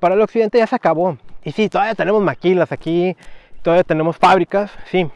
Para 0.00 0.14
el 0.14 0.20
occidente 0.20 0.58
ya 0.58 0.66
se 0.66 0.76
acabó. 0.76 1.18
Y 1.44 1.52
sí, 1.52 1.68
todavía 1.68 1.94
tenemos 1.94 2.22
maquilas 2.22 2.72
aquí, 2.72 3.16
todavía 3.62 3.84
tenemos 3.84 4.16
fábricas, 4.16 4.70
sí. 4.90 5.10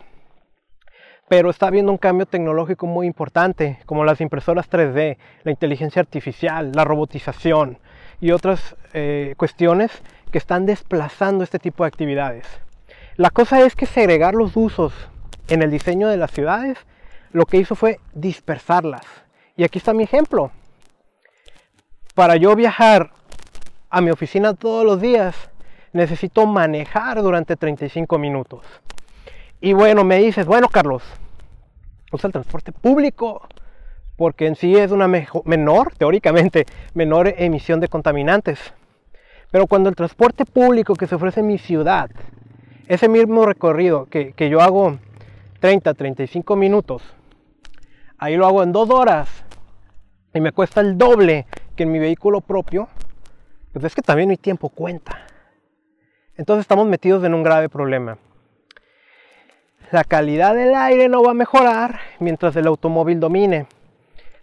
Pero 1.32 1.48
está 1.48 1.68
habiendo 1.68 1.90
un 1.90 1.96
cambio 1.96 2.26
tecnológico 2.26 2.86
muy 2.86 3.06
importante, 3.06 3.78
como 3.86 4.04
las 4.04 4.20
impresoras 4.20 4.68
3D, 4.68 5.16
la 5.44 5.50
inteligencia 5.50 6.00
artificial, 6.00 6.72
la 6.74 6.84
robotización 6.84 7.78
y 8.20 8.32
otras 8.32 8.76
eh, 8.92 9.32
cuestiones 9.38 9.90
que 10.30 10.36
están 10.36 10.66
desplazando 10.66 11.42
este 11.42 11.58
tipo 11.58 11.84
de 11.84 11.88
actividades. 11.88 12.44
La 13.16 13.30
cosa 13.30 13.62
es 13.62 13.74
que 13.74 13.86
segregar 13.86 14.34
los 14.34 14.58
usos 14.58 14.92
en 15.48 15.62
el 15.62 15.70
diseño 15.70 16.08
de 16.08 16.18
las 16.18 16.32
ciudades 16.32 16.76
lo 17.32 17.46
que 17.46 17.56
hizo 17.56 17.76
fue 17.76 17.98
dispersarlas. 18.12 19.06
Y 19.56 19.64
aquí 19.64 19.78
está 19.78 19.94
mi 19.94 20.02
ejemplo. 20.02 20.50
Para 22.14 22.36
yo 22.36 22.54
viajar 22.54 23.10
a 23.88 24.02
mi 24.02 24.10
oficina 24.10 24.52
todos 24.52 24.84
los 24.84 25.00
días, 25.00 25.34
necesito 25.94 26.44
manejar 26.44 27.22
durante 27.22 27.56
35 27.56 28.18
minutos. 28.18 28.66
Y 29.62 29.72
bueno, 29.72 30.04
me 30.04 30.18
dices, 30.18 30.44
bueno 30.44 30.68
Carlos, 30.68 31.02
usa 32.12 32.28
el 32.28 32.32
transporte 32.32 32.72
público, 32.72 33.48
porque 34.16 34.46
en 34.46 34.54
sí 34.54 34.76
es 34.76 34.92
una 34.92 35.08
menor, 35.08 35.94
teóricamente, 35.96 36.66
menor 36.94 37.34
emisión 37.36 37.80
de 37.80 37.88
contaminantes. 37.88 38.60
Pero 39.50 39.66
cuando 39.66 39.88
el 39.88 39.96
transporte 39.96 40.44
público 40.44 40.94
que 40.94 41.06
se 41.06 41.14
ofrece 41.14 41.40
en 41.40 41.46
mi 41.46 41.58
ciudad, 41.58 42.10
ese 42.86 43.08
mismo 43.08 43.44
recorrido 43.44 44.06
que, 44.06 44.32
que 44.32 44.48
yo 44.48 44.60
hago 44.60 44.98
30, 45.60 45.94
35 45.94 46.56
minutos, 46.56 47.02
ahí 48.18 48.36
lo 48.36 48.46
hago 48.46 48.62
en 48.62 48.72
dos 48.72 48.90
horas 48.90 49.28
y 50.34 50.40
me 50.40 50.52
cuesta 50.52 50.80
el 50.80 50.96
doble 50.96 51.46
que 51.76 51.82
en 51.82 51.92
mi 51.92 51.98
vehículo 51.98 52.40
propio, 52.40 52.88
pues 53.72 53.84
es 53.84 53.94
que 53.94 54.02
también 54.02 54.28
mi 54.28 54.36
tiempo 54.36 54.68
cuenta. 54.68 55.26
Entonces 56.36 56.62
estamos 56.62 56.86
metidos 56.86 57.24
en 57.24 57.34
un 57.34 57.42
grave 57.42 57.68
problema. 57.68 58.18
La 59.92 60.02
calidad 60.02 60.56
del 60.56 60.74
aire 60.74 61.08
no 61.08 61.22
va 61.22 61.30
a 61.30 61.34
mejorar 61.34 62.00
mientras 62.18 62.56
el 62.56 62.66
automóvil 62.66 63.20
domine. 63.20 63.66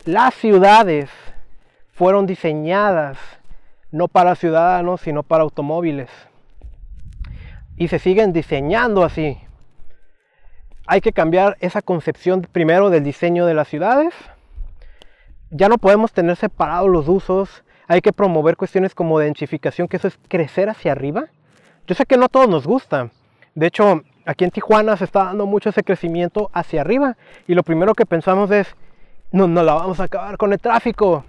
Las 0.05 0.33
ciudades 0.35 1.09
fueron 1.91 2.25
diseñadas 2.25 3.17
no 3.91 4.07
para 4.07 4.35
ciudadanos, 4.35 5.01
sino 5.01 5.23
para 5.23 5.43
automóviles. 5.43 6.09
Y 7.75 7.89
se 7.89 7.99
siguen 7.99 8.31
diseñando 8.31 9.03
así 9.03 9.37
hay 10.91 11.01
que 11.01 11.13
cambiar 11.13 11.55
esa 11.59 11.83
concepción 11.83 12.41
primero 12.51 12.89
del 12.89 13.03
diseño 13.03 13.45
de 13.45 13.53
las 13.53 13.67
ciudades. 13.67 14.11
Ya 15.51 15.69
no 15.69 15.77
podemos 15.77 16.13
tener 16.13 16.35
separados 16.35 16.89
los 16.89 17.07
usos. 17.07 17.63
Hay 17.87 18.01
que 18.01 18.11
promover 18.11 18.57
cuestiones 18.57 18.95
como 18.95 19.19
densificación, 19.19 19.87
que 19.87 19.97
eso 19.97 20.07
es 20.07 20.17
crecer 20.27 20.67
hacia 20.67 20.91
arriba. 20.91 21.25
Yo 21.85 21.93
sé 21.93 22.07
que 22.07 22.17
no 22.17 22.25
a 22.25 22.27
todos 22.27 22.49
nos 22.49 22.65
gusta. 22.65 23.11
De 23.53 23.67
hecho, 23.67 24.01
aquí 24.29 24.43
en 24.45 24.51
Tijuana 24.51 24.95
se 24.95 25.05
está 25.05 25.23
dando 25.23 25.47
mucho 25.47 25.69
ese 25.69 25.83
crecimiento 25.83 26.51
hacia 26.53 26.81
arriba. 26.81 27.17
Y 27.47 27.55
lo 27.55 27.63
primero 27.63 27.95
que 27.95 28.05
pensamos 28.05 28.51
es, 28.51 28.75
no, 29.31 29.47
no 29.47 29.63
la 29.63 29.73
vamos 29.73 29.99
a 29.99 30.03
acabar 30.03 30.37
con 30.37 30.53
el 30.53 30.59
tráfico. 30.59 31.25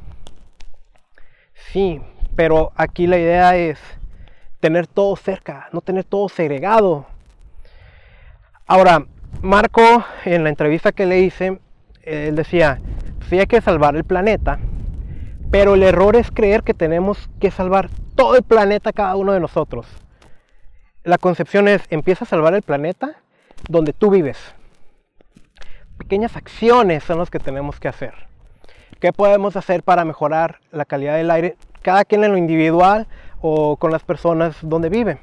Sí, 1.73 2.03
pero 2.37 2.73
aquí 2.77 3.07
la 3.07 3.17
idea 3.17 3.57
es 3.57 3.81
tener 4.61 4.87
todo 4.87 5.17
cerca, 5.17 5.69
no 5.73 5.81
tener 5.81 6.05
todo 6.05 6.29
segregado. 6.29 7.07
Ahora, 8.67 9.07
Marco, 9.41 10.05
en 10.27 10.45
la 10.45 10.51
entrevista 10.51 10.93
que 10.93 11.07
le 11.07 11.21
hice, 11.21 11.59
él 12.03 12.37
decía, 12.37 12.81
sí 13.31 13.39
hay 13.39 13.47
que 13.47 13.63
salvar 13.63 13.97
el 13.97 14.05
planeta, 14.05 14.59
pero 15.51 15.75
el 15.75 15.83
error 15.83 16.17
es 16.17 16.31
creer 16.31 16.63
que 16.63 16.75
tenemos 16.75 17.31
que 17.41 17.51
salvar 17.51 17.89
todo 18.15 18.37
el 18.37 18.43
planeta 18.43 18.93
cada 18.93 19.17
uno 19.17 19.33
de 19.33 19.41
nosotros. 19.41 19.87
La 21.03 21.19
concepción 21.19 21.67
es, 21.69 21.83
empieza 21.91 22.25
a 22.25 22.29
salvar 22.29 22.55
el 22.55 22.63
planeta 22.63 23.17
donde 23.69 23.93
tú 23.93 24.11
vives. 24.11 24.39
Pequeñas 25.97 26.37
acciones 26.37 27.05
son 27.05 27.19
las 27.19 27.31
que 27.31 27.39
tenemos 27.39 27.81
que 27.81 27.89
hacer. 27.89 28.15
¿Qué 29.01 29.13
podemos 29.13 29.57
hacer 29.57 29.83
para 29.83 30.05
mejorar 30.05 30.61
la 30.73 30.85
calidad 30.85 31.17
del 31.17 31.31
aire? 31.31 31.57
Cada 31.81 32.05
quien 32.05 32.23
en 32.25 32.33
lo 32.33 32.39
individual 32.39 33.07
o 33.41 33.77
con 33.77 33.91
las 33.91 34.03
personas 34.03 34.57
donde 34.61 34.91
vive. 34.91 35.19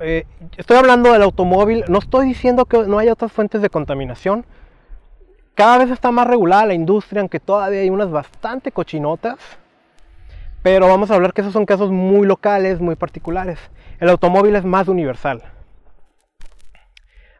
Eh, 0.00 0.26
estoy 0.56 0.76
hablando 0.76 1.12
del 1.12 1.22
automóvil, 1.22 1.84
no 1.88 1.98
estoy 1.98 2.26
diciendo 2.26 2.66
que 2.66 2.78
no 2.78 2.98
haya 2.98 3.12
otras 3.12 3.32
fuentes 3.32 3.62
de 3.62 3.70
contaminación. 3.70 4.44
Cada 5.54 5.78
vez 5.78 5.90
está 5.90 6.10
más 6.10 6.26
regulada 6.26 6.66
la 6.66 6.74
industria, 6.74 7.20
aunque 7.20 7.40
todavía 7.40 7.80
hay 7.80 7.90
unas 7.90 8.10
bastante 8.10 8.72
cochinotas. 8.72 9.38
Pero 10.62 10.86
vamos 10.86 11.10
a 11.10 11.14
hablar 11.14 11.32
que 11.32 11.40
esos 11.40 11.52
son 11.52 11.66
casos 11.66 11.90
muy 11.90 12.26
locales, 12.26 12.80
muy 12.80 12.94
particulares. 12.94 13.58
El 13.98 14.08
automóvil 14.08 14.54
es 14.54 14.64
más 14.64 14.86
universal. 14.86 15.42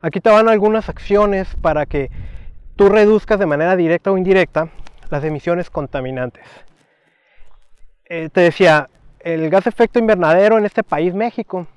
Aquí 0.00 0.20
te 0.20 0.30
van 0.30 0.48
algunas 0.48 0.88
acciones 0.88 1.54
para 1.60 1.86
que 1.86 2.10
tú 2.74 2.88
reduzcas 2.88 3.38
de 3.38 3.46
manera 3.46 3.76
directa 3.76 4.10
o 4.10 4.18
indirecta 4.18 4.68
las 5.10 5.22
emisiones 5.22 5.70
contaminantes. 5.70 6.44
Eh, 8.06 8.28
te 8.32 8.40
decía, 8.40 8.88
el 9.20 9.48
gas 9.50 9.68
efecto 9.68 10.00
invernadero 10.00 10.58
en 10.58 10.66
este 10.66 10.82
país, 10.82 11.14
México, 11.14 11.68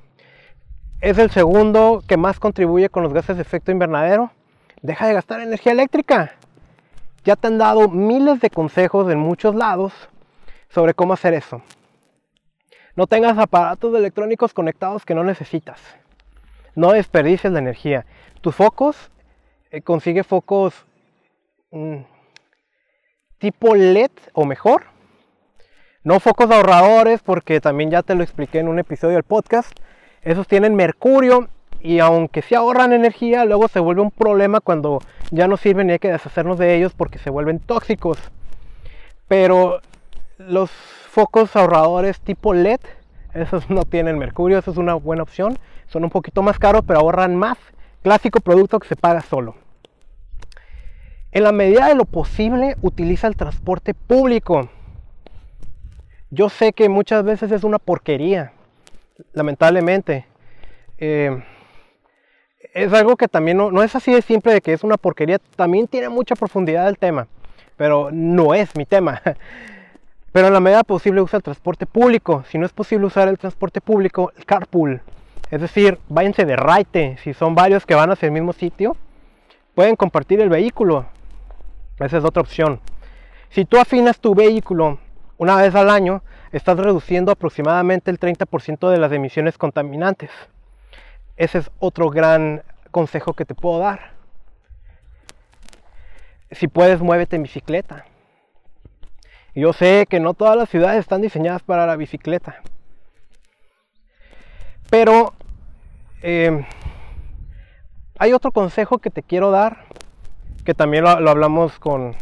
es 1.01 1.19
el 1.19 1.29
segundo 1.29 2.03
que 2.07 2.17
más 2.17 2.39
contribuye 2.39 2.89
con 2.89 3.03
los 3.03 3.13
gases 3.13 3.35
de 3.35 3.43
efecto 3.43 3.71
invernadero. 3.71 4.31
Deja 4.81 5.05
de 5.05 5.13
gastar 5.13 5.41
energía 5.41 5.73
eléctrica. 5.73 6.33
Ya 7.23 7.35
te 7.35 7.47
han 7.47 7.59
dado 7.59 7.87
miles 7.89 8.39
de 8.39 8.49
consejos 8.49 9.11
en 9.11 9.19
muchos 9.19 9.53
lados 9.53 9.93
sobre 10.69 10.93
cómo 10.93 11.13
hacer 11.13 11.33
eso. 11.33 11.61
No 12.95 13.07
tengas 13.07 13.37
aparatos 13.37 13.93
electrónicos 13.95 14.53
conectados 14.53 15.05
que 15.05 15.15
no 15.15 15.23
necesitas. 15.23 15.81
No 16.75 16.91
desperdicies 16.91 17.51
la 17.51 17.59
energía. 17.59 18.05
Tus 18.41 18.55
focos, 18.55 19.11
eh, 19.71 19.81
consigue 19.81 20.23
focos 20.23 20.85
mm, 21.71 22.01
tipo 23.37 23.75
LED 23.75 24.11
o 24.33 24.45
mejor. 24.45 24.85
No 26.03 26.19
focos 26.19 26.51
ahorradores 26.51 27.21
porque 27.21 27.59
también 27.59 27.91
ya 27.91 28.03
te 28.03 28.15
lo 28.15 28.23
expliqué 28.23 28.59
en 28.59 28.67
un 28.67 28.79
episodio 28.79 29.15
del 29.15 29.23
podcast 29.23 29.77
esos 30.25 30.47
tienen 30.47 30.75
mercurio 30.75 31.47
y 31.79 31.99
aunque 31.99 32.41
se 32.41 32.55
ahorran 32.55 32.93
energía, 32.93 33.45
luego 33.45 33.67
se 33.67 33.79
vuelve 33.79 34.01
un 34.01 34.09
problema 34.09 34.59
cuando 34.59 34.99
ya 35.29 35.47
no 35.47 35.55
sirven 35.55 35.87
y 35.87 35.93
hay 35.93 35.99
que 35.99 36.11
deshacernos 36.11 36.57
de 36.57 36.75
ellos 36.75 36.93
porque 36.97 37.19
se 37.19 37.29
vuelven 37.29 37.59
tóxicos. 37.59 38.17
Pero 39.27 39.81
los 40.37 40.69
focos 40.71 41.55
ahorradores 41.55 42.19
tipo 42.19 42.53
LED, 42.53 42.79
esos 43.33 43.69
no 43.69 43.83
tienen 43.83 44.17
mercurio, 44.17 44.57
eso 44.57 44.71
es 44.71 44.77
una 44.77 44.95
buena 44.95 45.23
opción. 45.23 45.57
Son 45.87 46.03
un 46.03 46.09
poquito 46.09 46.41
más 46.41 46.57
caros, 46.57 46.83
pero 46.87 46.99
ahorran 46.99 47.35
más. 47.35 47.57
Clásico 48.01 48.39
producto 48.39 48.79
que 48.79 48.87
se 48.87 48.95
paga 48.95 49.21
solo. 49.21 49.55
En 51.31 51.43
la 51.43 51.51
medida 51.51 51.87
de 51.87 51.95
lo 51.95 52.05
posible, 52.05 52.77
utiliza 52.81 53.27
el 53.27 53.35
transporte 53.35 53.93
público. 53.93 54.69
Yo 56.29 56.49
sé 56.49 56.71
que 56.71 56.87
muchas 56.87 57.23
veces 57.23 57.51
es 57.51 57.63
una 57.63 57.79
porquería, 57.79 58.53
lamentablemente. 59.33 60.25
Eh, 60.97 61.43
es 62.73 62.93
algo 62.93 63.15
que 63.15 63.27
también 63.27 63.57
no, 63.57 63.83
es 63.83 63.95
así 63.95 64.13
de 64.13 64.21
simple 64.21 64.53
de 64.53 64.61
que 64.61 64.73
es 64.73 64.83
una 64.83 64.97
porquería, 64.97 65.39
también 65.55 65.87
tiene 65.87 66.09
mucha 66.09 66.35
profundidad 66.35 66.87
el 66.87 66.97
tema, 66.97 67.27
pero 67.77 68.09
no 68.11 68.53
es 68.53 68.75
mi 68.75 68.85
tema. 68.85 69.21
Pero 70.35 70.47
en 70.47 70.53
la 70.53 70.59
medida 70.59 70.83
posible 70.83 71.21
usa 71.21 71.37
el 71.37 71.43
transporte 71.43 71.85
público. 71.85 72.43
Si 72.49 72.57
no 72.57 72.65
es 72.65 72.73
posible 72.73 73.05
usar 73.05 73.29
el 73.29 73.37
transporte 73.37 73.79
público, 73.79 74.33
el 74.35 74.43
carpool. 74.43 75.01
Es 75.49 75.61
decir, 75.61 75.97
váyanse 76.09 76.43
de 76.43 76.57
raite. 76.57 77.15
Si 77.23 77.33
son 77.33 77.55
varios 77.55 77.85
que 77.85 77.95
van 77.95 78.11
hacia 78.11 78.25
el 78.25 78.33
mismo 78.33 78.51
sitio, 78.51 78.97
pueden 79.75 79.95
compartir 79.95 80.41
el 80.41 80.49
vehículo. 80.49 81.05
Esa 82.01 82.17
es 82.17 82.25
otra 82.25 82.41
opción. 82.41 82.81
Si 83.47 83.63
tú 83.63 83.77
afinas 83.77 84.19
tu 84.19 84.35
vehículo 84.35 84.99
una 85.37 85.55
vez 85.55 85.73
al 85.73 85.89
año, 85.89 86.21
estás 86.51 86.75
reduciendo 86.75 87.31
aproximadamente 87.31 88.11
el 88.11 88.19
30% 88.19 88.89
de 88.89 88.97
las 88.97 89.13
emisiones 89.13 89.57
contaminantes. 89.57 90.31
Ese 91.37 91.59
es 91.59 91.71
otro 91.79 92.09
gran 92.09 92.61
consejo 92.91 93.31
que 93.35 93.45
te 93.45 93.55
puedo 93.55 93.79
dar. 93.79 94.11
Si 96.51 96.67
puedes, 96.67 96.99
muévete 96.99 97.37
en 97.37 97.43
bicicleta. 97.43 98.03
Yo 99.55 99.71
sé 99.71 100.05
que 100.09 100.19
no 100.19 100.33
todas 100.33 100.57
las 100.57 100.69
ciudades 100.69 100.99
están 100.99 101.21
diseñadas 101.21 101.63
para 101.63 101.87
la 101.87 101.95
bicicleta. 101.95 102.61
Pero 104.89 105.33
eh, 106.21 106.65
hay 108.19 108.33
otro 108.33 108.51
consejo 108.51 108.97
que 108.97 109.09
te 109.09 109.23
quiero 109.23 109.51
dar, 109.51 109.85
que 110.65 110.73
también 110.73 111.05
lo, 111.05 111.09
hablamos 111.09 111.79
con, 111.79 112.15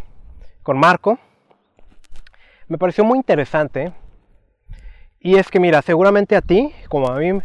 con 0.62 0.78
Marco. 0.78 1.18
Me 2.68 2.78
pareció 2.78 3.04
muy 3.04 3.18
interesante. 3.18 3.94
Y 5.20 5.38
es 5.38 5.50
que 5.50 5.60
mira, 5.60 5.82
seguramente 5.82 6.36
a 6.36 6.42
ti, 6.42 6.72
como 6.88 7.08
a 7.08 7.18
mí, 7.18 7.40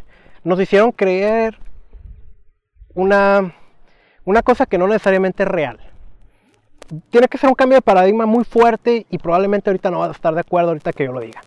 nos 0.44 0.60
hicieron 0.60 0.92
creer 0.92 1.58
una, 2.92 3.54
una 4.26 4.42
cosa 4.42 4.66
que 4.66 4.76
no 4.76 4.86
necesariamente 4.86 5.44
es 5.44 5.48
real. 5.48 5.80
Tiene 7.10 7.28
que 7.28 7.38
ser 7.38 7.48
un 7.48 7.54
cambio 7.54 7.76
de 7.76 7.82
paradigma 7.82 8.26
muy 8.26 8.44
fuerte 8.44 9.06
y 9.10 9.18
probablemente 9.18 9.70
ahorita 9.70 9.90
no 9.90 10.00
vas 10.00 10.08
a 10.08 10.12
estar 10.12 10.34
de 10.34 10.40
acuerdo 10.40 10.70
ahorita 10.70 10.92
que 10.92 11.04
yo 11.04 11.12
lo 11.12 11.20
diga. 11.20 11.40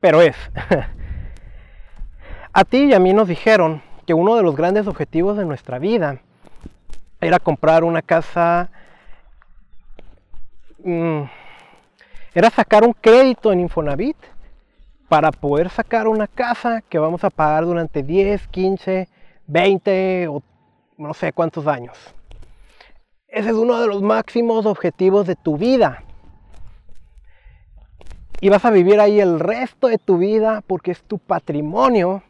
Pero 0.00 0.22
es. 0.22 0.36
a 2.52 2.64
ti 2.64 2.84
y 2.84 2.94
a 2.94 2.98
mí 2.98 3.12
nos 3.12 3.28
dijeron 3.28 3.82
que 4.06 4.14
uno 4.14 4.36
de 4.36 4.42
los 4.42 4.56
grandes 4.56 4.86
objetivos 4.86 5.36
de 5.36 5.44
nuestra 5.44 5.78
vida 5.78 6.20
era 7.20 7.38
comprar 7.38 7.84
una 7.84 8.00
casa, 8.00 8.70
mm, 10.82 11.22
era 12.34 12.50
sacar 12.50 12.84
un 12.84 12.92
crédito 12.92 13.52
en 13.52 13.60
Infonavit 13.60 14.16
para 15.08 15.30
poder 15.32 15.70
sacar 15.70 16.06
una 16.06 16.26
casa 16.26 16.82
que 16.88 16.98
vamos 16.98 17.24
a 17.24 17.30
pagar 17.30 17.64
durante 17.64 18.02
10, 18.02 18.46
15, 18.48 19.08
20 19.46 20.28
o 20.28 20.42
no 20.96 21.14
sé 21.14 21.32
cuántos 21.32 21.66
años. 21.66 22.14
Ese 23.28 23.50
es 23.50 23.54
uno 23.54 23.78
de 23.78 23.86
los 23.86 24.00
máximos 24.00 24.64
objetivos 24.64 25.26
de 25.26 25.36
tu 25.36 25.58
vida. 25.58 26.02
Y 28.40 28.48
vas 28.48 28.64
a 28.64 28.70
vivir 28.70 29.00
ahí 29.00 29.20
el 29.20 29.38
resto 29.38 29.88
de 29.88 29.98
tu 29.98 30.16
vida 30.16 30.62
porque 30.66 30.92
es 30.92 31.02
tu 31.02 31.18
patrimonio 31.18 32.22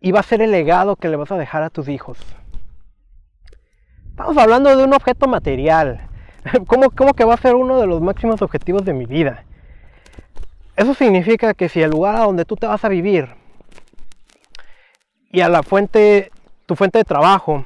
y 0.00 0.10
va 0.10 0.20
a 0.20 0.24
ser 0.24 0.42
el 0.42 0.50
legado 0.50 0.96
que 0.96 1.08
le 1.08 1.16
vas 1.16 1.30
a 1.30 1.36
dejar 1.36 1.62
a 1.62 1.70
tus 1.70 1.88
hijos. 1.88 2.18
Estamos 4.10 4.36
hablando 4.36 4.74
de 4.74 4.82
un 4.82 4.92
objeto 4.92 5.28
material. 5.28 6.08
¿Cómo, 6.66 6.90
¿Cómo, 6.90 7.14
que 7.14 7.24
va 7.24 7.34
a 7.34 7.38
ser 7.38 7.54
uno 7.54 7.78
de 7.78 7.86
los 7.86 8.00
máximos 8.00 8.42
objetivos 8.42 8.84
de 8.84 8.94
mi 8.94 9.06
vida? 9.06 9.44
Eso 10.76 10.94
significa 10.94 11.54
que 11.54 11.68
si 11.68 11.80
el 11.82 11.90
lugar 11.90 12.16
a 12.16 12.24
donde 12.24 12.44
tú 12.44 12.56
te 12.56 12.66
vas 12.66 12.84
a 12.84 12.88
vivir 12.88 13.28
y 15.30 15.40
a 15.40 15.48
la 15.48 15.62
fuente, 15.62 16.32
tu 16.66 16.74
fuente 16.74 16.98
de 16.98 17.04
trabajo, 17.04 17.64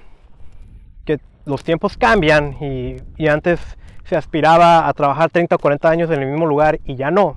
los 1.44 1.64
tiempos 1.64 1.96
cambian 1.96 2.56
y, 2.60 2.96
y 3.16 3.28
antes 3.28 3.60
se 4.04 4.16
aspiraba 4.16 4.88
a 4.88 4.92
trabajar 4.92 5.30
30 5.30 5.56
o 5.56 5.58
40 5.58 5.90
años 5.90 6.10
en 6.10 6.22
el 6.22 6.28
mismo 6.28 6.46
lugar 6.46 6.80
y 6.84 6.96
ya 6.96 7.10
no 7.10 7.36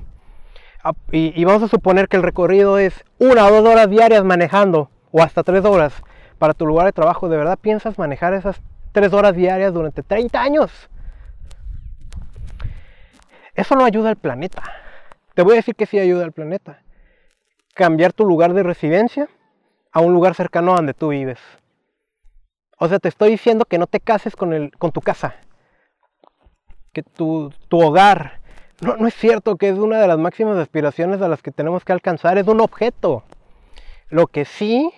y, 1.12 1.44
vamos 1.46 1.64
a 1.64 1.68
suponer 1.68 2.08
que 2.08 2.18
el 2.18 2.24
recorrido 2.24 2.78
es 2.78 3.04
una 3.18 3.48
o 3.48 3.52
dos 3.52 3.68
horas 3.68 3.90
diarias 3.90 4.24
manejando 4.24 4.92
o 5.12 5.22
hasta 5.22 5.44
tres 5.44 5.66
horas 5.66 5.94
para 6.38 6.54
tu 6.54 6.66
lugar 6.66 6.86
de 6.86 6.92
trabajo, 6.92 7.28
¿de 7.28 7.38
verdad 7.38 7.58
piensas 7.60 7.98
manejar 7.98 8.34
esas 8.34 8.62
tres 8.92 9.14
horas 9.14 9.36
diarias 9.36 9.74
durante 9.74 10.04
30 10.04 10.40
años? 10.40 10.90
Eso 13.56 13.76
no 13.76 13.86
ayuda 13.86 14.10
al 14.10 14.18
planeta. 14.18 14.64
Te 15.34 15.42
voy 15.42 15.54
a 15.54 15.56
decir 15.58 15.76
que 15.76 15.86
sí 15.86 15.98
ayuda 15.98 16.26
al 16.26 16.34
planeta. 16.34 16.82
Cambiar 17.74 18.14
tu 18.14 18.26
lugar 18.26 18.54
de 18.54 18.64
residencia 18.64 19.28
a 19.92 20.02
un 20.02 20.14
lugar 20.14 20.36
cercano 20.36 20.74
a 20.74 20.76
donde 20.76 20.94
tú 20.94 21.10
vives. 21.10 21.40
O 22.78 22.88
sea, 22.88 23.00
te 23.00 23.10
estoy 23.10 23.32
diciendo 23.32 23.66
que 23.66 23.78
no 23.78 23.88
te 23.88 24.00
cases 24.00 24.36
con, 24.36 24.54
el, 24.54 24.72
con 24.78 24.92
tu 24.92 25.02
casa. 25.02 25.36
Que 26.94 27.04
tu, 27.04 27.52
tu 27.68 27.82
hogar 27.82 28.40
no, 28.82 28.98
no 28.98 29.08
es 29.08 29.14
cierto 29.14 29.56
que 29.56 29.70
es 29.70 29.78
una 29.78 30.00
de 30.00 30.08
las 30.08 30.18
máximas 30.18 30.58
aspiraciones 30.58 31.22
a 31.22 31.30
las 31.30 31.42
que 31.42 31.52
tenemos 31.52 31.86
que 31.86 31.94
alcanzar, 31.94 32.38
es 32.38 32.48
un 32.48 32.60
objeto. 32.60 33.24
Lo 34.10 34.28
que 34.28 34.46
sí 34.46 34.92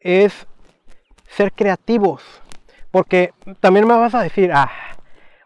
es 0.00 0.46
ser 1.28 1.52
creativos. 1.52 2.22
Porque 2.90 3.32
también 3.60 3.86
me 3.86 3.96
vas 3.96 4.14
a 4.14 4.22
decir, 4.22 4.50
ah, 4.52 4.70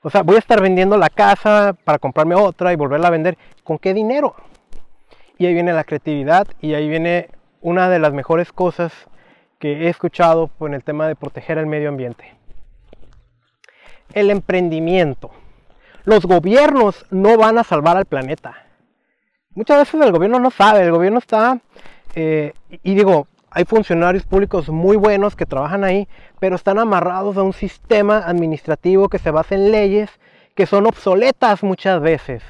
o 0.03 0.11
sea, 0.11 0.23
voy 0.23 0.37
a 0.37 0.41
estar 0.41 0.61
vendiendo 0.61 0.97
la 0.97 1.11
casa 1.11 1.75
para 1.85 1.99
comprarme 1.99 2.35
otra 2.35 2.73
y 2.73 2.77
volverla 2.77 3.09
a 3.09 3.13
vender. 3.13 3.37
¿Con 3.63 3.79
qué 3.79 3.93
dinero? 3.93 4.35
Y 5.37 5.47
ahí 5.47 5.55
viene 5.55 5.73
la 5.73 5.85
creatividad 5.85 6.47
y 6.61 6.75
ahí 6.75 6.89
viene 6.89 7.31
una 7.61 7.89
de 7.89 7.99
las 7.99 8.13
mejores 8.13 8.53
cosas 8.53 8.93
que 9.59 9.87
he 9.87 9.89
escuchado 9.89 10.51
en 10.61 10.75
el 10.75 10.85
tema 10.85 11.09
de 11.09 11.17
proteger 11.17 11.59
el 11.59 11.67
medio 11.67 11.89
ambiente. 11.89 12.35
El 14.13 14.31
emprendimiento 14.31 15.31
los 16.09 16.25
gobiernos 16.25 17.05
no 17.11 17.37
van 17.37 17.59
a 17.59 17.65
salvar 17.65 17.99
al 17.99 18.07
planeta. 18.07 18.57
Muchas 19.55 19.77
veces 19.77 20.01
el 20.01 20.11
gobierno 20.11 20.41
no 20.41 20.51
sabe, 20.51 20.81
el 20.81 20.91
gobierno 20.91 21.19
está, 21.19 21.61
eh, 22.15 22.55
y 22.83 22.95
digo, 22.95 23.29
hay 23.51 23.67
funcionarios 23.67 24.25
públicos 24.25 24.71
muy 24.71 24.97
buenos 24.97 25.37
que 25.37 25.45
trabajan 25.45 25.85
ahí, 25.85 26.09
pero 26.41 26.57
están 26.57 26.79
amarrados 26.79 27.37
a 27.37 27.43
un 27.43 27.53
sistema 27.53 28.21
administrativo 28.21 29.11
que 29.11 29.19
se 29.19 29.31
basa 29.31 29.55
en 29.55 29.71
leyes 29.71 30.11
que 30.55 30.65
son 30.65 30.87
obsoletas 30.87 31.63
muchas 31.63 32.01
veces, 32.01 32.43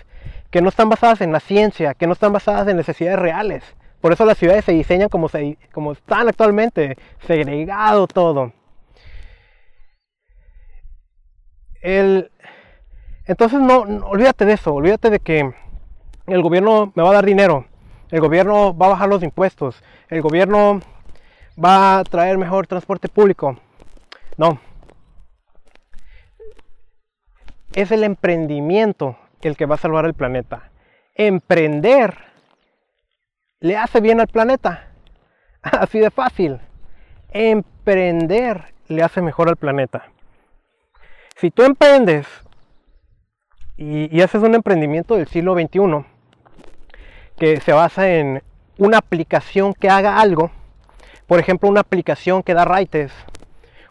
que 0.53 0.63
no 0.63 0.69
están 0.69 0.89
basadas 0.89 1.21
en 1.21 1.33
la 1.33 1.41
ciencia, 1.41 1.95
que 1.95 2.07
no 2.07 2.13
están 2.13 2.33
basadas 2.33 2.69
en 2.69 2.77
necesidades 2.77 3.19
reales. 3.19 3.65
Por 4.01 4.13
eso 4.13 4.25
las 4.25 4.39
ciudades 4.39 4.65
se 4.65 4.73
diseñan 4.73 5.09
como, 5.09 5.27
están 5.93 6.29
actualmente, 6.29 6.97
segregado 7.27 8.07
todo. 8.07 8.53
El, 11.81 12.31
entonces 13.27 13.61
no, 13.61 13.81
olvídate 14.07 14.45
de 14.45 14.53
eso, 14.53 14.75
olvídate 14.75 15.11
de 15.11 15.21
que 15.21 15.53
el 16.27 16.43
gobierno 16.43 16.93
me 16.95 17.03
va 17.03 17.11
a 17.11 17.15
dar 17.15 17.25
dinero, 17.25 17.67
el 18.11 18.21
gobierno 18.21 18.77
va 18.77 18.87
a 18.87 18.91
bajar 18.91 19.09
los 19.09 19.23
impuestos, 19.23 19.83
el 20.09 20.23
gobierno 20.23 20.81
va 21.63 21.99
a 21.99 22.05
traer 22.05 22.39
mejor 22.39 22.67
transporte 22.67 23.09
público. 23.09 23.59
No. 24.37 24.61
Es 27.75 27.91
el 27.91 28.05
emprendimiento 28.05 29.17
el 29.43 29.57
que 29.57 29.67
va 29.67 29.75
a 29.75 29.79
salvar 29.79 30.05
el 30.05 30.15
planeta. 30.15 30.71
Emprender 31.15 32.28
le 33.61 33.77
hace 33.77 34.01
bien 34.01 34.21
al 34.21 34.29
planeta. 34.29 34.89
Así 35.63 35.99
de 35.99 36.11
fácil. 36.11 36.61
Emprender 37.31 38.75
le 38.89 39.03
hace 39.03 39.21
mejor 39.21 39.49
al 39.49 39.57
planeta. 39.57 40.07
Si 41.37 41.51
tú 41.51 41.63
emprendes 41.63 42.27
y, 43.77 44.15
y 44.17 44.21
ese 44.23 44.39
es 44.39 44.45
un 44.45 44.55
emprendimiento 44.55 45.15
del 45.15 45.29
siglo 45.29 45.55
XXI 45.55 46.05
que 47.39 47.61
se 47.61 47.73
basa 47.73 48.11
en 48.11 48.43
una 48.79 48.99
aplicación 48.99 49.75
que 49.75 49.89
haga 49.89 50.21
algo. 50.21 50.51
Por 51.27 51.39
ejemplo, 51.39 51.69
una 51.69 51.81
aplicación 51.81 52.43
que 52.43 52.55
da 52.55 52.65
raites. 52.65 53.13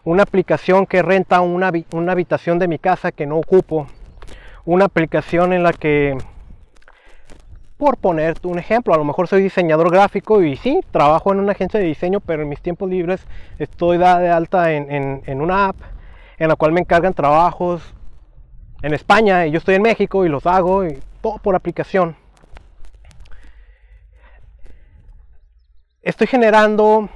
Una 0.04 0.22
aplicación 0.22 0.86
que 0.86 1.02
renta 1.02 1.40
una, 1.40 1.70
una 1.92 2.12
habitación 2.12 2.58
de 2.58 2.68
mi 2.68 2.78
casa 2.78 3.12
que 3.12 3.26
no 3.26 3.36
ocupo. 3.36 3.86
Una 4.64 4.86
aplicación 4.86 5.52
en 5.52 5.62
la 5.62 5.72
que 5.72 6.16
por 7.78 7.96
ponerte 7.96 8.48
un 8.48 8.58
ejemplo, 8.58 8.92
a 8.92 8.98
lo 8.98 9.04
mejor 9.04 9.28
soy 9.28 9.40
diseñador 9.40 9.90
gráfico 9.92 10.42
y 10.42 10.56
sí, 10.56 10.80
trabajo 10.90 11.32
en 11.32 11.38
una 11.38 11.52
agencia 11.52 11.78
de 11.78 11.86
diseño, 11.86 12.18
pero 12.18 12.42
en 12.42 12.48
mis 12.48 12.60
tiempos 12.60 12.90
libres 12.90 13.24
estoy 13.58 13.98
de 13.98 14.04
alta 14.04 14.72
en, 14.72 14.90
en, 14.90 15.22
en, 15.24 15.40
una 15.40 15.68
app 15.68 15.76
en 16.38 16.48
la 16.48 16.56
cual 16.56 16.72
me 16.72 16.80
encargan 16.80 17.14
trabajos 17.14 17.94
en 18.82 18.94
España 18.94 19.46
y 19.46 19.52
yo 19.52 19.58
estoy 19.58 19.76
en 19.76 19.82
México 19.82 20.26
y 20.26 20.28
los 20.28 20.44
hago 20.44 20.84
y 20.84 20.98
todo 21.22 21.38
por 21.38 21.54
aplicación. 21.54 22.16
Estoy 26.02 26.26
generando, 26.26 27.08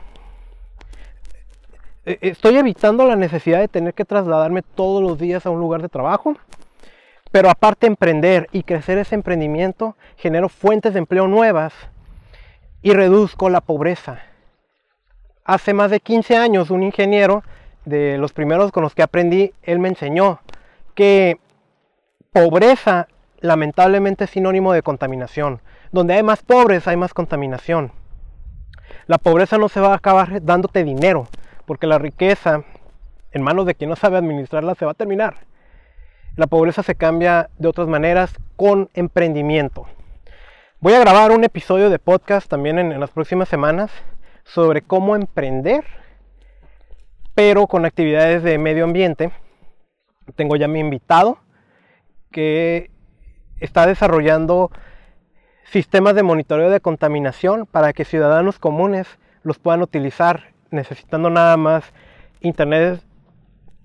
eh, 2.04 2.18
estoy 2.20 2.56
evitando 2.56 3.06
la 3.06 3.16
necesidad 3.16 3.58
de 3.58 3.68
tener 3.68 3.94
que 3.94 4.04
trasladarme 4.04 4.62
todos 4.62 5.02
los 5.02 5.18
días 5.18 5.44
a 5.44 5.50
un 5.50 5.58
lugar 5.58 5.82
de 5.82 5.88
trabajo, 5.88 6.36
pero 7.32 7.48
aparte 7.48 7.86
emprender 7.86 8.48
y 8.52 8.62
crecer 8.62 8.98
ese 8.98 9.14
emprendimiento, 9.14 9.96
genero 10.16 10.50
fuentes 10.50 10.92
de 10.92 10.98
empleo 10.98 11.26
nuevas 11.26 11.72
y 12.82 12.92
reduzco 12.92 13.48
la 13.48 13.62
pobreza. 13.62 14.20
Hace 15.44 15.72
más 15.72 15.90
de 15.90 16.00
15 16.00 16.36
años 16.36 16.70
un 16.70 16.82
ingeniero 16.82 17.42
de 17.86 18.18
los 18.18 18.34
primeros 18.34 18.70
con 18.70 18.82
los 18.82 18.94
que 18.94 19.02
aprendí, 19.02 19.54
él 19.62 19.78
me 19.78 19.88
enseñó 19.88 20.40
que 20.94 21.40
pobreza 22.32 23.08
lamentablemente 23.40 24.24
es 24.24 24.30
sinónimo 24.30 24.74
de 24.74 24.82
contaminación. 24.82 25.62
Donde 25.90 26.14
hay 26.14 26.22
más 26.22 26.42
pobres 26.42 26.86
hay 26.86 26.96
más 26.96 27.14
contaminación. 27.14 27.92
La 29.06 29.18
pobreza 29.18 29.56
no 29.56 29.68
se 29.68 29.80
va 29.80 29.92
a 29.92 29.96
acabar 29.96 30.44
dándote 30.44 30.84
dinero, 30.84 31.26
porque 31.64 31.86
la 31.86 31.98
riqueza 31.98 32.62
en 33.32 33.42
manos 33.42 33.64
de 33.64 33.74
quien 33.74 33.88
no 33.88 33.96
sabe 33.96 34.18
administrarla 34.18 34.74
se 34.74 34.84
va 34.84 34.92
a 34.92 34.94
terminar. 34.94 35.51
La 36.34 36.46
pobreza 36.46 36.82
se 36.82 36.94
cambia 36.94 37.50
de 37.58 37.68
otras 37.68 37.88
maneras 37.88 38.34
con 38.56 38.88
emprendimiento. 38.94 39.86
Voy 40.80 40.94
a 40.94 41.00
grabar 41.00 41.30
un 41.30 41.44
episodio 41.44 41.90
de 41.90 41.98
podcast 41.98 42.48
también 42.48 42.78
en, 42.78 42.98
las 42.98 43.10
próximas 43.10 43.50
semanas 43.50 43.90
sobre 44.42 44.80
cómo 44.80 45.14
emprender, 45.14 45.84
pero 47.34 47.66
con 47.66 47.84
actividades 47.84 48.42
de 48.42 48.56
medio 48.56 48.84
ambiente. 48.84 49.30
Tengo 50.34 50.56
ya 50.56 50.68
mi 50.68 50.80
invitado 50.80 51.36
que 52.30 52.90
está 53.60 53.86
desarrollando 53.86 54.70
sistemas 55.64 56.14
de 56.14 56.22
monitoreo 56.22 56.70
de 56.70 56.80
contaminación 56.80 57.66
para 57.66 57.92
que 57.92 58.06
ciudadanos 58.06 58.58
comunes 58.58 59.06
los 59.42 59.58
puedan 59.58 59.82
utilizar 59.82 60.54
necesitando 60.70 61.28
nada 61.28 61.58
más 61.58 61.84
internet 62.40 63.02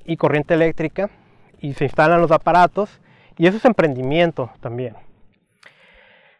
y 0.05 0.15
corriente 0.15 0.53
eléctrica 0.53 1.09
y 1.59 1.73
se 1.73 1.85
instalan 1.85 2.21
los 2.21 2.31
aparatos 2.31 2.99
y 3.37 3.47
eso 3.47 3.57
es 3.57 3.65
emprendimiento 3.65 4.51
también. 4.59 4.95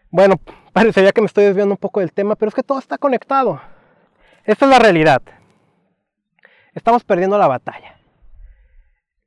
Bueno, 0.09 0.35
parecería 0.73 1.11
que 1.11 1.21
me 1.21 1.27
estoy 1.27 1.45
desviando 1.45 1.73
un 1.73 1.77
poco 1.77 1.99
del 1.99 2.11
tema, 2.11 2.35
pero 2.35 2.49
es 2.49 2.55
que 2.55 2.63
todo 2.63 2.79
está 2.79 2.97
conectado. 2.97 3.61
Esta 4.45 4.65
es 4.65 4.71
la 4.71 4.79
realidad. 4.79 5.21
Estamos 6.73 7.03
perdiendo 7.03 7.37
la 7.37 7.47
batalla. 7.47 7.97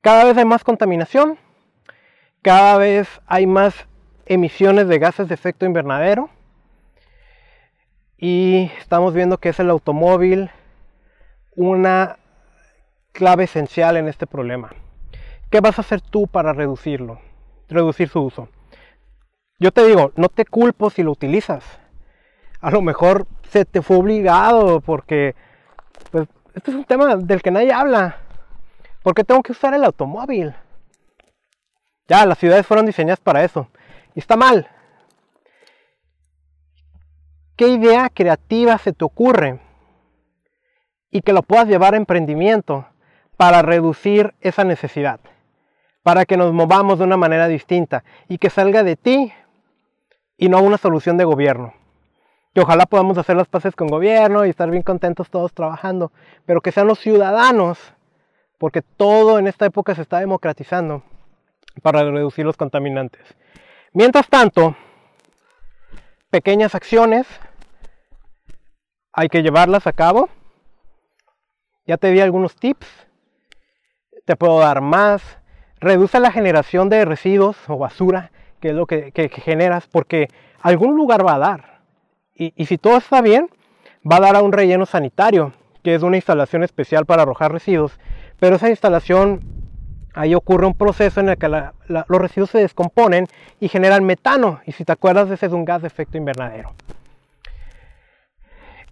Cada 0.01 0.25
vez 0.25 0.37
hay 0.37 0.45
más 0.45 0.65
contaminación, 0.65 1.39
cada 2.43 2.79
vez 2.79 3.21
hay 3.27 3.47
más 3.47 3.75
emisiones 4.25 4.89
de 4.89 4.99
gases 4.99 5.29
de 5.29 5.35
efecto 5.35 5.67
invernadero 5.67 6.31
y 8.17 8.71
estamos 8.79 9.13
viendo 9.13 9.39
que 9.39 9.51
es 9.51 9.61
el 9.61 9.69
automóvil 9.69 10.51
una 11.55 12.17
clave 13.13 13.45
esencial 13.45 13.97
en 13.97 14.09
este 14.09 14.27
problema. 14.27 14.71
¿Qué 15.51 15.61
vas 15.61 15.79
a 15.79 15.83
hacer 15.83 16.01
tú 16.01 16.29
para 16.29 16.53
reducirlo? 16.53 17.21
Reducir 17.69 18.09
su 18.09 18.21
uso. 18.21 18.49
Yo 19.59 19.73
te 19.73 19.85
digo, 19.85 20.13
no 20.15 20.29
te 20.29 20.45
culpo 20.45 20.91
si 20.91 21.03
lo 21.03 21.11
utilizas. 21.11 21.65
A 22.61 22.71
lo 22.71 22.83
mejor 22.83 23.27
se 23.49 23.65
te 23.65 23.83
fue 23.83 23.97
obligado 23.97 24.81
porque 24.81 25.35
pues, 26.13 26.29
este 26.55 26.71
es 26.71 26.77
un 26.77 26.85
tema 26.85 27.17
del 27.17 27.43
que 27.43 27.51
nadie 27.51 27.73
habla. 27.73 28.19
¿Por 29.03 29.15
qué 29.15 29.25
tengo 29.25 29.43
que 29.43 29.53
usar 29.53 29.75
el 29.75 29.83
automóvil? 29.83 30.55
Ya, 32.07 32.25
las 32.27 32.39
ciudades 32.39 32.67
fueron 32.67 32.87
diseñadas 32.87 33.21
para 33.21 33.43
eso. 33.43 33.69
Y 34.15 34.21
está 34.21 34.37
mal. 34.37 34.69
¿Qué 37.57 37.69
idea 37.69 38.09
creativa 38.09 38.79
se 38.79 38.93
te 38.93 39.05
ocurre? 39.05 39.61
Y 41.11 41.23
que 41.23 41.33
lo 41.33 41.43
puedas 41.43 41.67
llevar 41.67 41.95
a 41.95 41.97
emprendimiento 41.97 42.87
para 43.37 43.63
reducir 43.63 44.35
esa 44.41 44.63
necesidad 44.65 45.21
para 46.03 46.25
que 46.25 46.37
nos 46.37 46.53
movamos 46.53 46.99
de 46.99 47.05
una 47.05 47.17
manera 47.17 47.49
distinta 47.49 48.05
y 48.29 48.39
que 48.39 48.51
salga 48.51 48.83
de 48.83 48.97
ti 48.97 49.33
y 50.37 50.49
no 50.49 50.63
una 50.63 50.79
solución 50.79 51.17
de 51.17 51.25
gobierno. 51.25 51.75
Y 52.55 52.61
ojalá 52.61 52.87
podamos 52.87 53.17
hacer 53.19 53.37
las 53.37 53.49
paces 53.49 53.77
con 53.77 53.89
gobierno 53.89 54.45
y 54.45 54.51
estar 54.51 54.71
bien 54.71 54.83
contentos 54.83 55.31
todos 55.31 55.53
trabajando, 55.53 56.13
pero 56.47 56.61
que 56.61 56.73
sean 56.73 56.87
los 56.87 56.99
ciudadanos, 56.99 57.79
porque 58.59 58.83
todo 58.83 59.39
en 59.39 59.47
esta 59.47 59.67
época 59.67 59.95
se 59.95 60.03
está 60.03 60.19
democratizando 60.19 61.05
para 61.83 62.03
reducir 62.03 62.45
los 62.45 62.57
contaminantes. 62.57 63.23
Mientras 63.93 64.29
tanto, 64.29 64.75
pequeñas 66.31 66.75
acciones 66.75 67.27
hay 69.13 69.29
que 69.29 69.43
llevarlas 69.43 69.87
a 69.87 69.93
cabo. 69.93 70.29
Ya 71.87 71.97
te 71.97 72.11
di 72.11 72.21
algunos 72.21 72.57
tips, 72.57 72.87
te 74.25 74.37
puedo 74.37 74.61
dar 74.61 74.81
más, 74.81 75.40
reduce 75.81 76.21
la 76.21 76.31
generación 76.31 76.89
de 76.89 77.05
residuos 77.05 77.57
o 77.69 77.79
basura, 77.79 78.31
que 78.61 78.69
es 78.69 78.75
lo 78.75 78.87
que, 78.87 79.13
generas, 79.43 79.87
porque 79.87 80.29
algún 80.61 80.95
lugar 80.95 81.27
va 81.27 81.35
a 81.35 81.39
dar. 81.39 81.81
Y, 82.35 82.65
si 82.67 82.79
todo 82.79 82.97
está 82.97 83.21
bien, 83.21 83.51
va 84.11 84.17
a 84.17 84.21
dar 84.21 84.37
a 84.37 84.43
un 84.43 84.53
relleno 84.53 84.87
sanitario, 84.87 85.53
que 85.83 85.95
es 85.95 86.03
una 86.03 86.17
instalación 86.17 86.63
especial 86.63 87.05
para 87.05 87.23
arrojar 87.23 87.53
residuos. 87.53 87.99
Pero 88.39 88.57
esa 88.57 88.71
instalación, 88.71 89.43
ahí 90.15 90.35
ocurre 90.35 90.67
un 90.67 90.75
proceso 90.75 91.21
en 91.21 91.29
el 91.29 91.37
que 91.37 91.49
los 91.49 92.07
residuos 92.09 92.51
se 92.51 92.59
descomponen 92.59 93.27
y 93.59 93.69
generan 93.69 94.05
metano. 94.05 94.61
Y 94.67 94.73
si 94.73 94.85
te 94.85 94.93
acuerdas, 94.93 95.31
ese 95.31 95.47
es 95.47 95.53
un 95.53 95.67
gas 95.67 95.83
de 95.83 95.89
efecto 95.89 96.17
invernadero. 96.17 96.73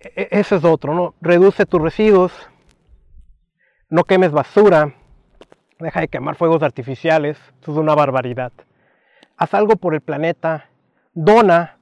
E, 0.00 0.12
e, 0.14 0.28
ese 0.30 0.56
es 0.56 0.64
otro, 0.64 0.94
¿no? 0.94 1.14
Reduce 1.22 1.64
tus 1.64 1.80
residuos, 1.80 2.32
no 3.88 4.04
quemes 4.04 4.30
basura, 4.30 4.94
Deja 5.80 6.00
de 6.00 6.08
quemar 6.08 6.34
fuegos 6.34 6.64
artificiales, 6.64 7.38
eso 7.62 7.72
es 7.72 7.78
una 7.78 7.94
barbaridad. 7.94 8.50
Haz 9.36 9.54
algo 9.54 9.76
por 9.76 9.94
el 9.94 10.00
planeta, 10.00 10.66
dona. 11.14 11.76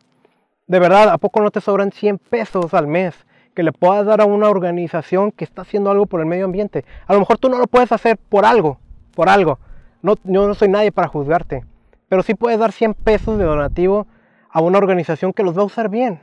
De 0.66 0.78
verdad, 0.78 1.08
¿a 1.08 1.16
poco 1.16 1.40
no 1.40 1.50
te 1.50 1.62
sobran 1.62 1.92
100 1.92 2.18
pesos 2.18 2.74
al 2.74 2.86
mes 2.86 3.14
que 3.54 3.62
le 3.62 3.72
puedas 3.72 4.04
dar 4.04 4.20
a 4.20 4.26
una 4.26 4.50
organización 4.50 5.32
que 5.32 5.44
está 5.44 5.62
haciendo 5.62 5.90
algo 5.90 6.04
por 6.04 6.20
el 6.20 6.26
medio 6.26 6.44
ambiente? 6.44 6.84
A 7.06 7.14
lo 7.14 7.20
mejor 7.20 7.38
tú 7.38 7.48
no 7.48 7.56
lo 7.56 7.66
puedes 7.68 7.90
hacer 7.90 8.18
por 8.18 8.44
algo, 8.44 8.78
por 9.14 9.30
algo. 9.30 9.58
No, 10.02 10.16
yo 10.24 10.46
no 10.46 10.52
soy 10.52 10.68
nadie 10.68 10.92
para 10.92 11.08
juzgarte. 11.08 11.64
Pero 12.10 12.22
sí 12.22 12.34
puedes 12.34 12.58
dar 12.58 12.72
100 12.72 12.92
pesos 12.92 13.38
de 13.38 13.44
donativo 13.44 14.06
a 14.50 14.60
una 14.60 14.76
organización 14.76 15.32
que 15.32 15.42
los 15.42 15.56
va 15.56 15.62
a 15.62 15.66
usar 15.66 15.88
bien. 15.88 16.20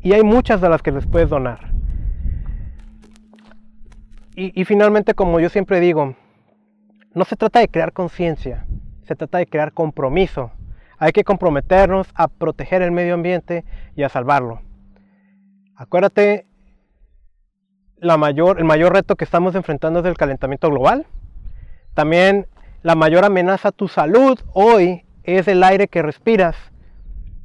Y 0.00 0.12
hay 0.12 0.22
muchas 0.22 0.60
de 0.60 0.68
las 0.68 0.80
que 0.80 0.92
les 0.92 1.08
puedes 1.08 1.28
donar. 1.28 1.72
Y, 4.36 4.60
y 4.60 4.64
finalmente, 4.64 5.14
como 5.14 5.40
yo 5.40 5.48
siempre 5.48 5.80
digo, 5.80 6.14
no 7.16 7.24
se 7.24 7.34
trata 7.34 7.60
de 7.60 7.68
crear 7.68 7.94
conciencia, 7.94 8.66
se 9.08 9.16
trata 9.16 9.38
de 9.38 9.46
crear 9.46 9.72
compromiso. 9.72 10.50
Hay 10.98 11.12
que 11.12 11.24
comprometernos 11.24 12.08
a 12.14 12.28
proteger 12.28 12.82
el 12.82 12.92
medio 12.92 13.14
ambiente 13.14 13.64
y 13.96 14.02
a 14.02 14.10
salvarlo. 14.10 14.60
Acuérdate, 15.76 16.46
el 18.02 18.18
mayor 18.18 18.92
reto 18.92 19.16
que 19.16 19.24
estamos 19.24 19.54
enfrentando 19.54 20.00
es 20.00 20.04
el 20.04 20.18
calentamiento 20.18 20.68
global. 20.68 21.06
También 21.94 22.48
la 22.82 22.94
mayor 22.94 23.24
amenaza 23.24 23.68
a 23.68 23.72
tu 23.72 23.88
salud 23.88 24.38
hoy 24.52 25.06
es 25.24 25.48
el 25.48 25.62
aire 25.62 25.88
que 25.88 26.02
respiras. 26.02 26.54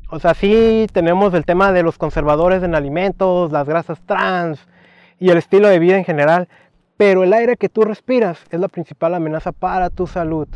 O 0.09 0.19
sea, 0.19 0.33
sí 0.33 0.87
tenemos 0.91 1.33
el 1.33 1.45
tema 1.45 1.71
de 1.71 1.83
los 1.83 1.97
conservadores 1.97 2.61
en 2.63 2.75
alimentos, 2.75 3.53
las 3.53 3.69
grasas 3.69 4.01
trans 4.01 4.67
y 5.17 5.29
el 5.29 5.37
estilo 5.37 5.69
de 5.69 5.79
vida 5.79 5.95
en 5.95 6.03
general, 6.03 6.49
pero 7.01 7.23
el 7.23 7.33
aire 7.33 7.57
que 7.57 7.67
tú 7.67 7.81
respiras 7.81 8.45
es 8.51 8.59
la 8.59 8.67
principal 8.67 9.15
amenaza 9.15 9.51
para 9.51 9.89
tu 9.89 10.05
salud. 10.05 10.47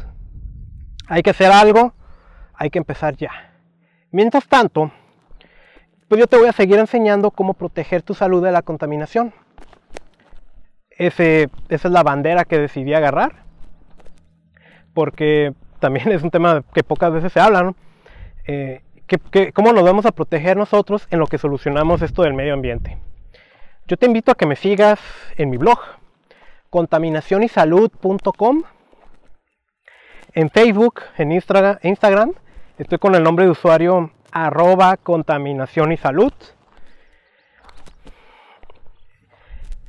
Hay 1.08 1.24
que 1.24 1.32
hacer 1.32 1.52
algo, 1.52 1.96
hay 2.54 2.70
que 2.70 2.78
empezar 2.78 3.16
ya. 3.16 3.32
Mientras 4.12 4.48
tanto, 4.48 4.92
pues 6.08 6.20
yo 6.20 6.28
te 6.28 6.38
voy 6.38 6.48
a 6.48 6.52
seguir 6.52 6.78
enseñando 6.78 7.32
cómo 7.32 7.56
proteger 7.56 8.04
tu 8.04 8.14
salud 8.14 8.44
de 8.44 8.52
la 8.52 8.62
contaminación. 8.62 9.34
esa 10.92 11.50
es 11.68 11.84
la 11.86 12.04
bandera 12.04 12.46
que 12.46 12.60
decidí 12.60 12.94
agarrar, 12.94 13.38
porque 14.94 15.52
también 15.80 16.12
es 16.12 16.22
un 16.22 16.30
tema 16.30 16.64
que 16.76 16.84
pocas 16.84 17.12
veces 17.12 17.34
se 17.34 17.40
habla, 17.40 17.64
¿no? 17.64 17.76
Eh, 18.46 18.84
¿Cómo 19.56 19.74
nos 19.74 19.84
vamos 19.84 20.06
a 20.06 20.12
proteger 20.12 20.58
nosotros 20.58 21.08
en 21.10 21.18
lo 21.18 21.26
que 21.26 21.40
solucionamos 21.40 22.04
esto 22.04 22.22
del 22.22 22.36
medio 22.36 22.54
ambiente? 22.54 23.00
Yo 23.88 23.98
te 23.98 24.06
invito 24.06 24.32
a 24.32 24.36
que 24.36 24.46
me 24.46 24.56
sigas 24.56 25.00
en 25.38 25.50
mi 25.50 25.58
blog, 25.58 25.80
contaminacionysalud.com. 26.76 28.64
En 30.34 30.50
Facebook, 30.50 31.04
en 31.18 31.32
Instagram, 31.32 32.34
estoy 32.78 32.98
con 32.98 33.16
el 33.16 33.24
nombre 33.24 33.46
de 33.46 33.52
usuario 33.52 34.12
arroba 34.30 34.98
contaminación 34.98 35.94
y 35.94 35.98
salud. 35.98 36.34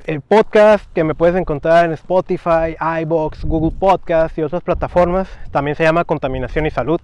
El 0.05 0.20
podcast 0.20 0.88
que 0.92 1.03
me 1.03 1.16
puedes 1.16 1.35
encontrar 1.35 1.87
en 1.87 1.92
Spotify, 1.94 2.77
iBox, 3.01 3.44
Google 3.44 3.77
Podcast 3.77 4.38
y 4.38 4.42
otras 4.42 4.62
plataformas 4.62 5.29
también 5.51 5.77
se 5.77 5.83
llama 5.83 6.05
Contaminación 6.05 6.66
y 6.66 6.70
Salud. 6.70 7.01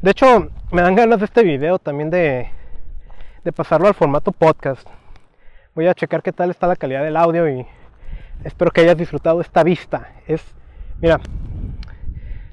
De 0.00 0.12
hecho, 0.12 0.48
me 0.72 0.80
dan 0.80 0.94
ganas 0.94 1.18
de 1.18 1.26
este 1.26 1.42
video 1.42 1.78
también 1.78 2.08
de, 2.08 2.48
de 3.44 3.52
pasarlo 3.52 3.86
al 3.86 3.92
formato 3.92 4.32
podcast. 4.32 4.88
Voy 5.74 5.88
a 5.88 5.94
checar 5.94 6.22
qué 6.22 6.32
tal 6.32 6.48
está 6.48 6.66
la 6.66 6.76
calidad 6.76 7.04
del 7.04 7.18
audio 7.18 7.46
y 7.50 7.66
Espero 8.42 8.70
que 8.70 8.80
hayas 8.80 8.96
disfrutado 8.96 9.40
esta 9.40 9.62
vista. 9.62 10.12
Es, 10.26 10.42
mira, 11.00 11.20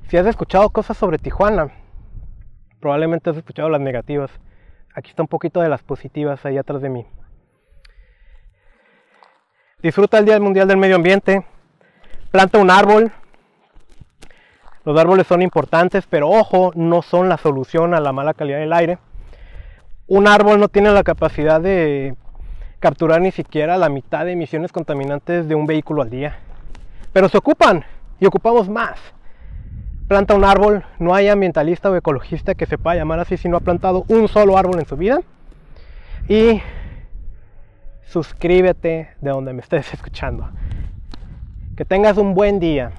si 0.10 0.18
has 0.18 0.28
escuchado 0.28 0.70
cosas 0.70 0.98
sobre 0.98 1.18
Tijuana, 1.18 1.72
probablemente 2.80 3.30
has 3.30 3.38
escuchado 3.38 3.70
las 3.70 3.82
negativas. 3.82 4.30
Aquí 4.94 5.10
está 5.10 5.24
un 5.24 5.28
poquito 5.28 5.62
de 5.62 5.70
las 5.70 5.84
positivas 5.84 6.46
ahí 6.46 6.58
atrás 6.58 6.82
de 6.82 6.90
mí. 6.90 7.06
Disfruta 9.82 10.20
el 10.20 10.26
Día 10.26 10.40
Mundial 10.40 10.68
del 10.68 10.78
Medio 10.78 10.98
Ambiente. 10.98 11.46
Planta 12.30 12.60
un 12.60 12.70
árbol. 12.70 13.12
Los 14.84 15.00
árboles 15.00 15.28
son 15.28 15.42
importantes, 15.42 16.06
pero 16.08 16.30
ojo, 16.30 16.72
no 16.76 17.02
son 17.02 17.30
la 17.30 17.38
solución 17.38 17.94
a 17.94 18.00
la 18.00 18.12
mala 18.12 18.34
calidad 18.34 18.60
del 18.60 18.74
aire. 18.74 18.98
Un 20.08 20.28
árbol 20.28 20.60
no 20.60 20.68
tiene 20.68 20.92
la 20.92 21.04
capacidad 21.04 21.62
de 21.62 22.16
capturar 22.82 23.22
ni 23.22 23.32
siquiera 23.32 23.78
la 23.78 23.90
mitad 23.90 24.26
de 24.26 24.32
emisiones 24.32 24.72
contaminantes 24.72 25.48
de 25.48 25.56
un 25.56 25.68
vehículo 25.68 26.02
al 26.02 26.10
día. 26.10 26.40
Pero 27.14 27.30
se 27.30 27.38
ocupan 27.38 27.86
y 28.20 28.26
ocupamos 28.26 28.68
más. 28.68 29.00
planta 30.08 30.34
un 30.34 30.44
árbol, 30.44 30.84
no 31.00 31.14
hay 31.14 31.30
ambientalista 31.30 31.90
o 31.90 31.96
ecologista 31.96 32.56
que 32.56 32.66
se 32.66 32.78
pueda 32.78 32.98
llamar 32.98 33.20
así 33.20 33.38
si 33.38 33.48
no 33.48 33.56
ha 33.56 33.62
plantado 33.62 34.04
un 34.10 34.28
solo 34.28 34.58
árbol 34.58 34.80
en 34.80 34.88
su 34.88 34.98
vida. 34.98 35.22
Y 36.28 36.62
suscríbete 38.04 39.12
de 39.22 39.30
donde 39.30 39.54
me 39.54 39.62
estés 39.62 39.94
escuchando. 39.94 40.50
Que 41.78 41.86
tengas 41.86 42.18
un 42.18 42.34
buen 42.34 42.60
día. 42.60 42.94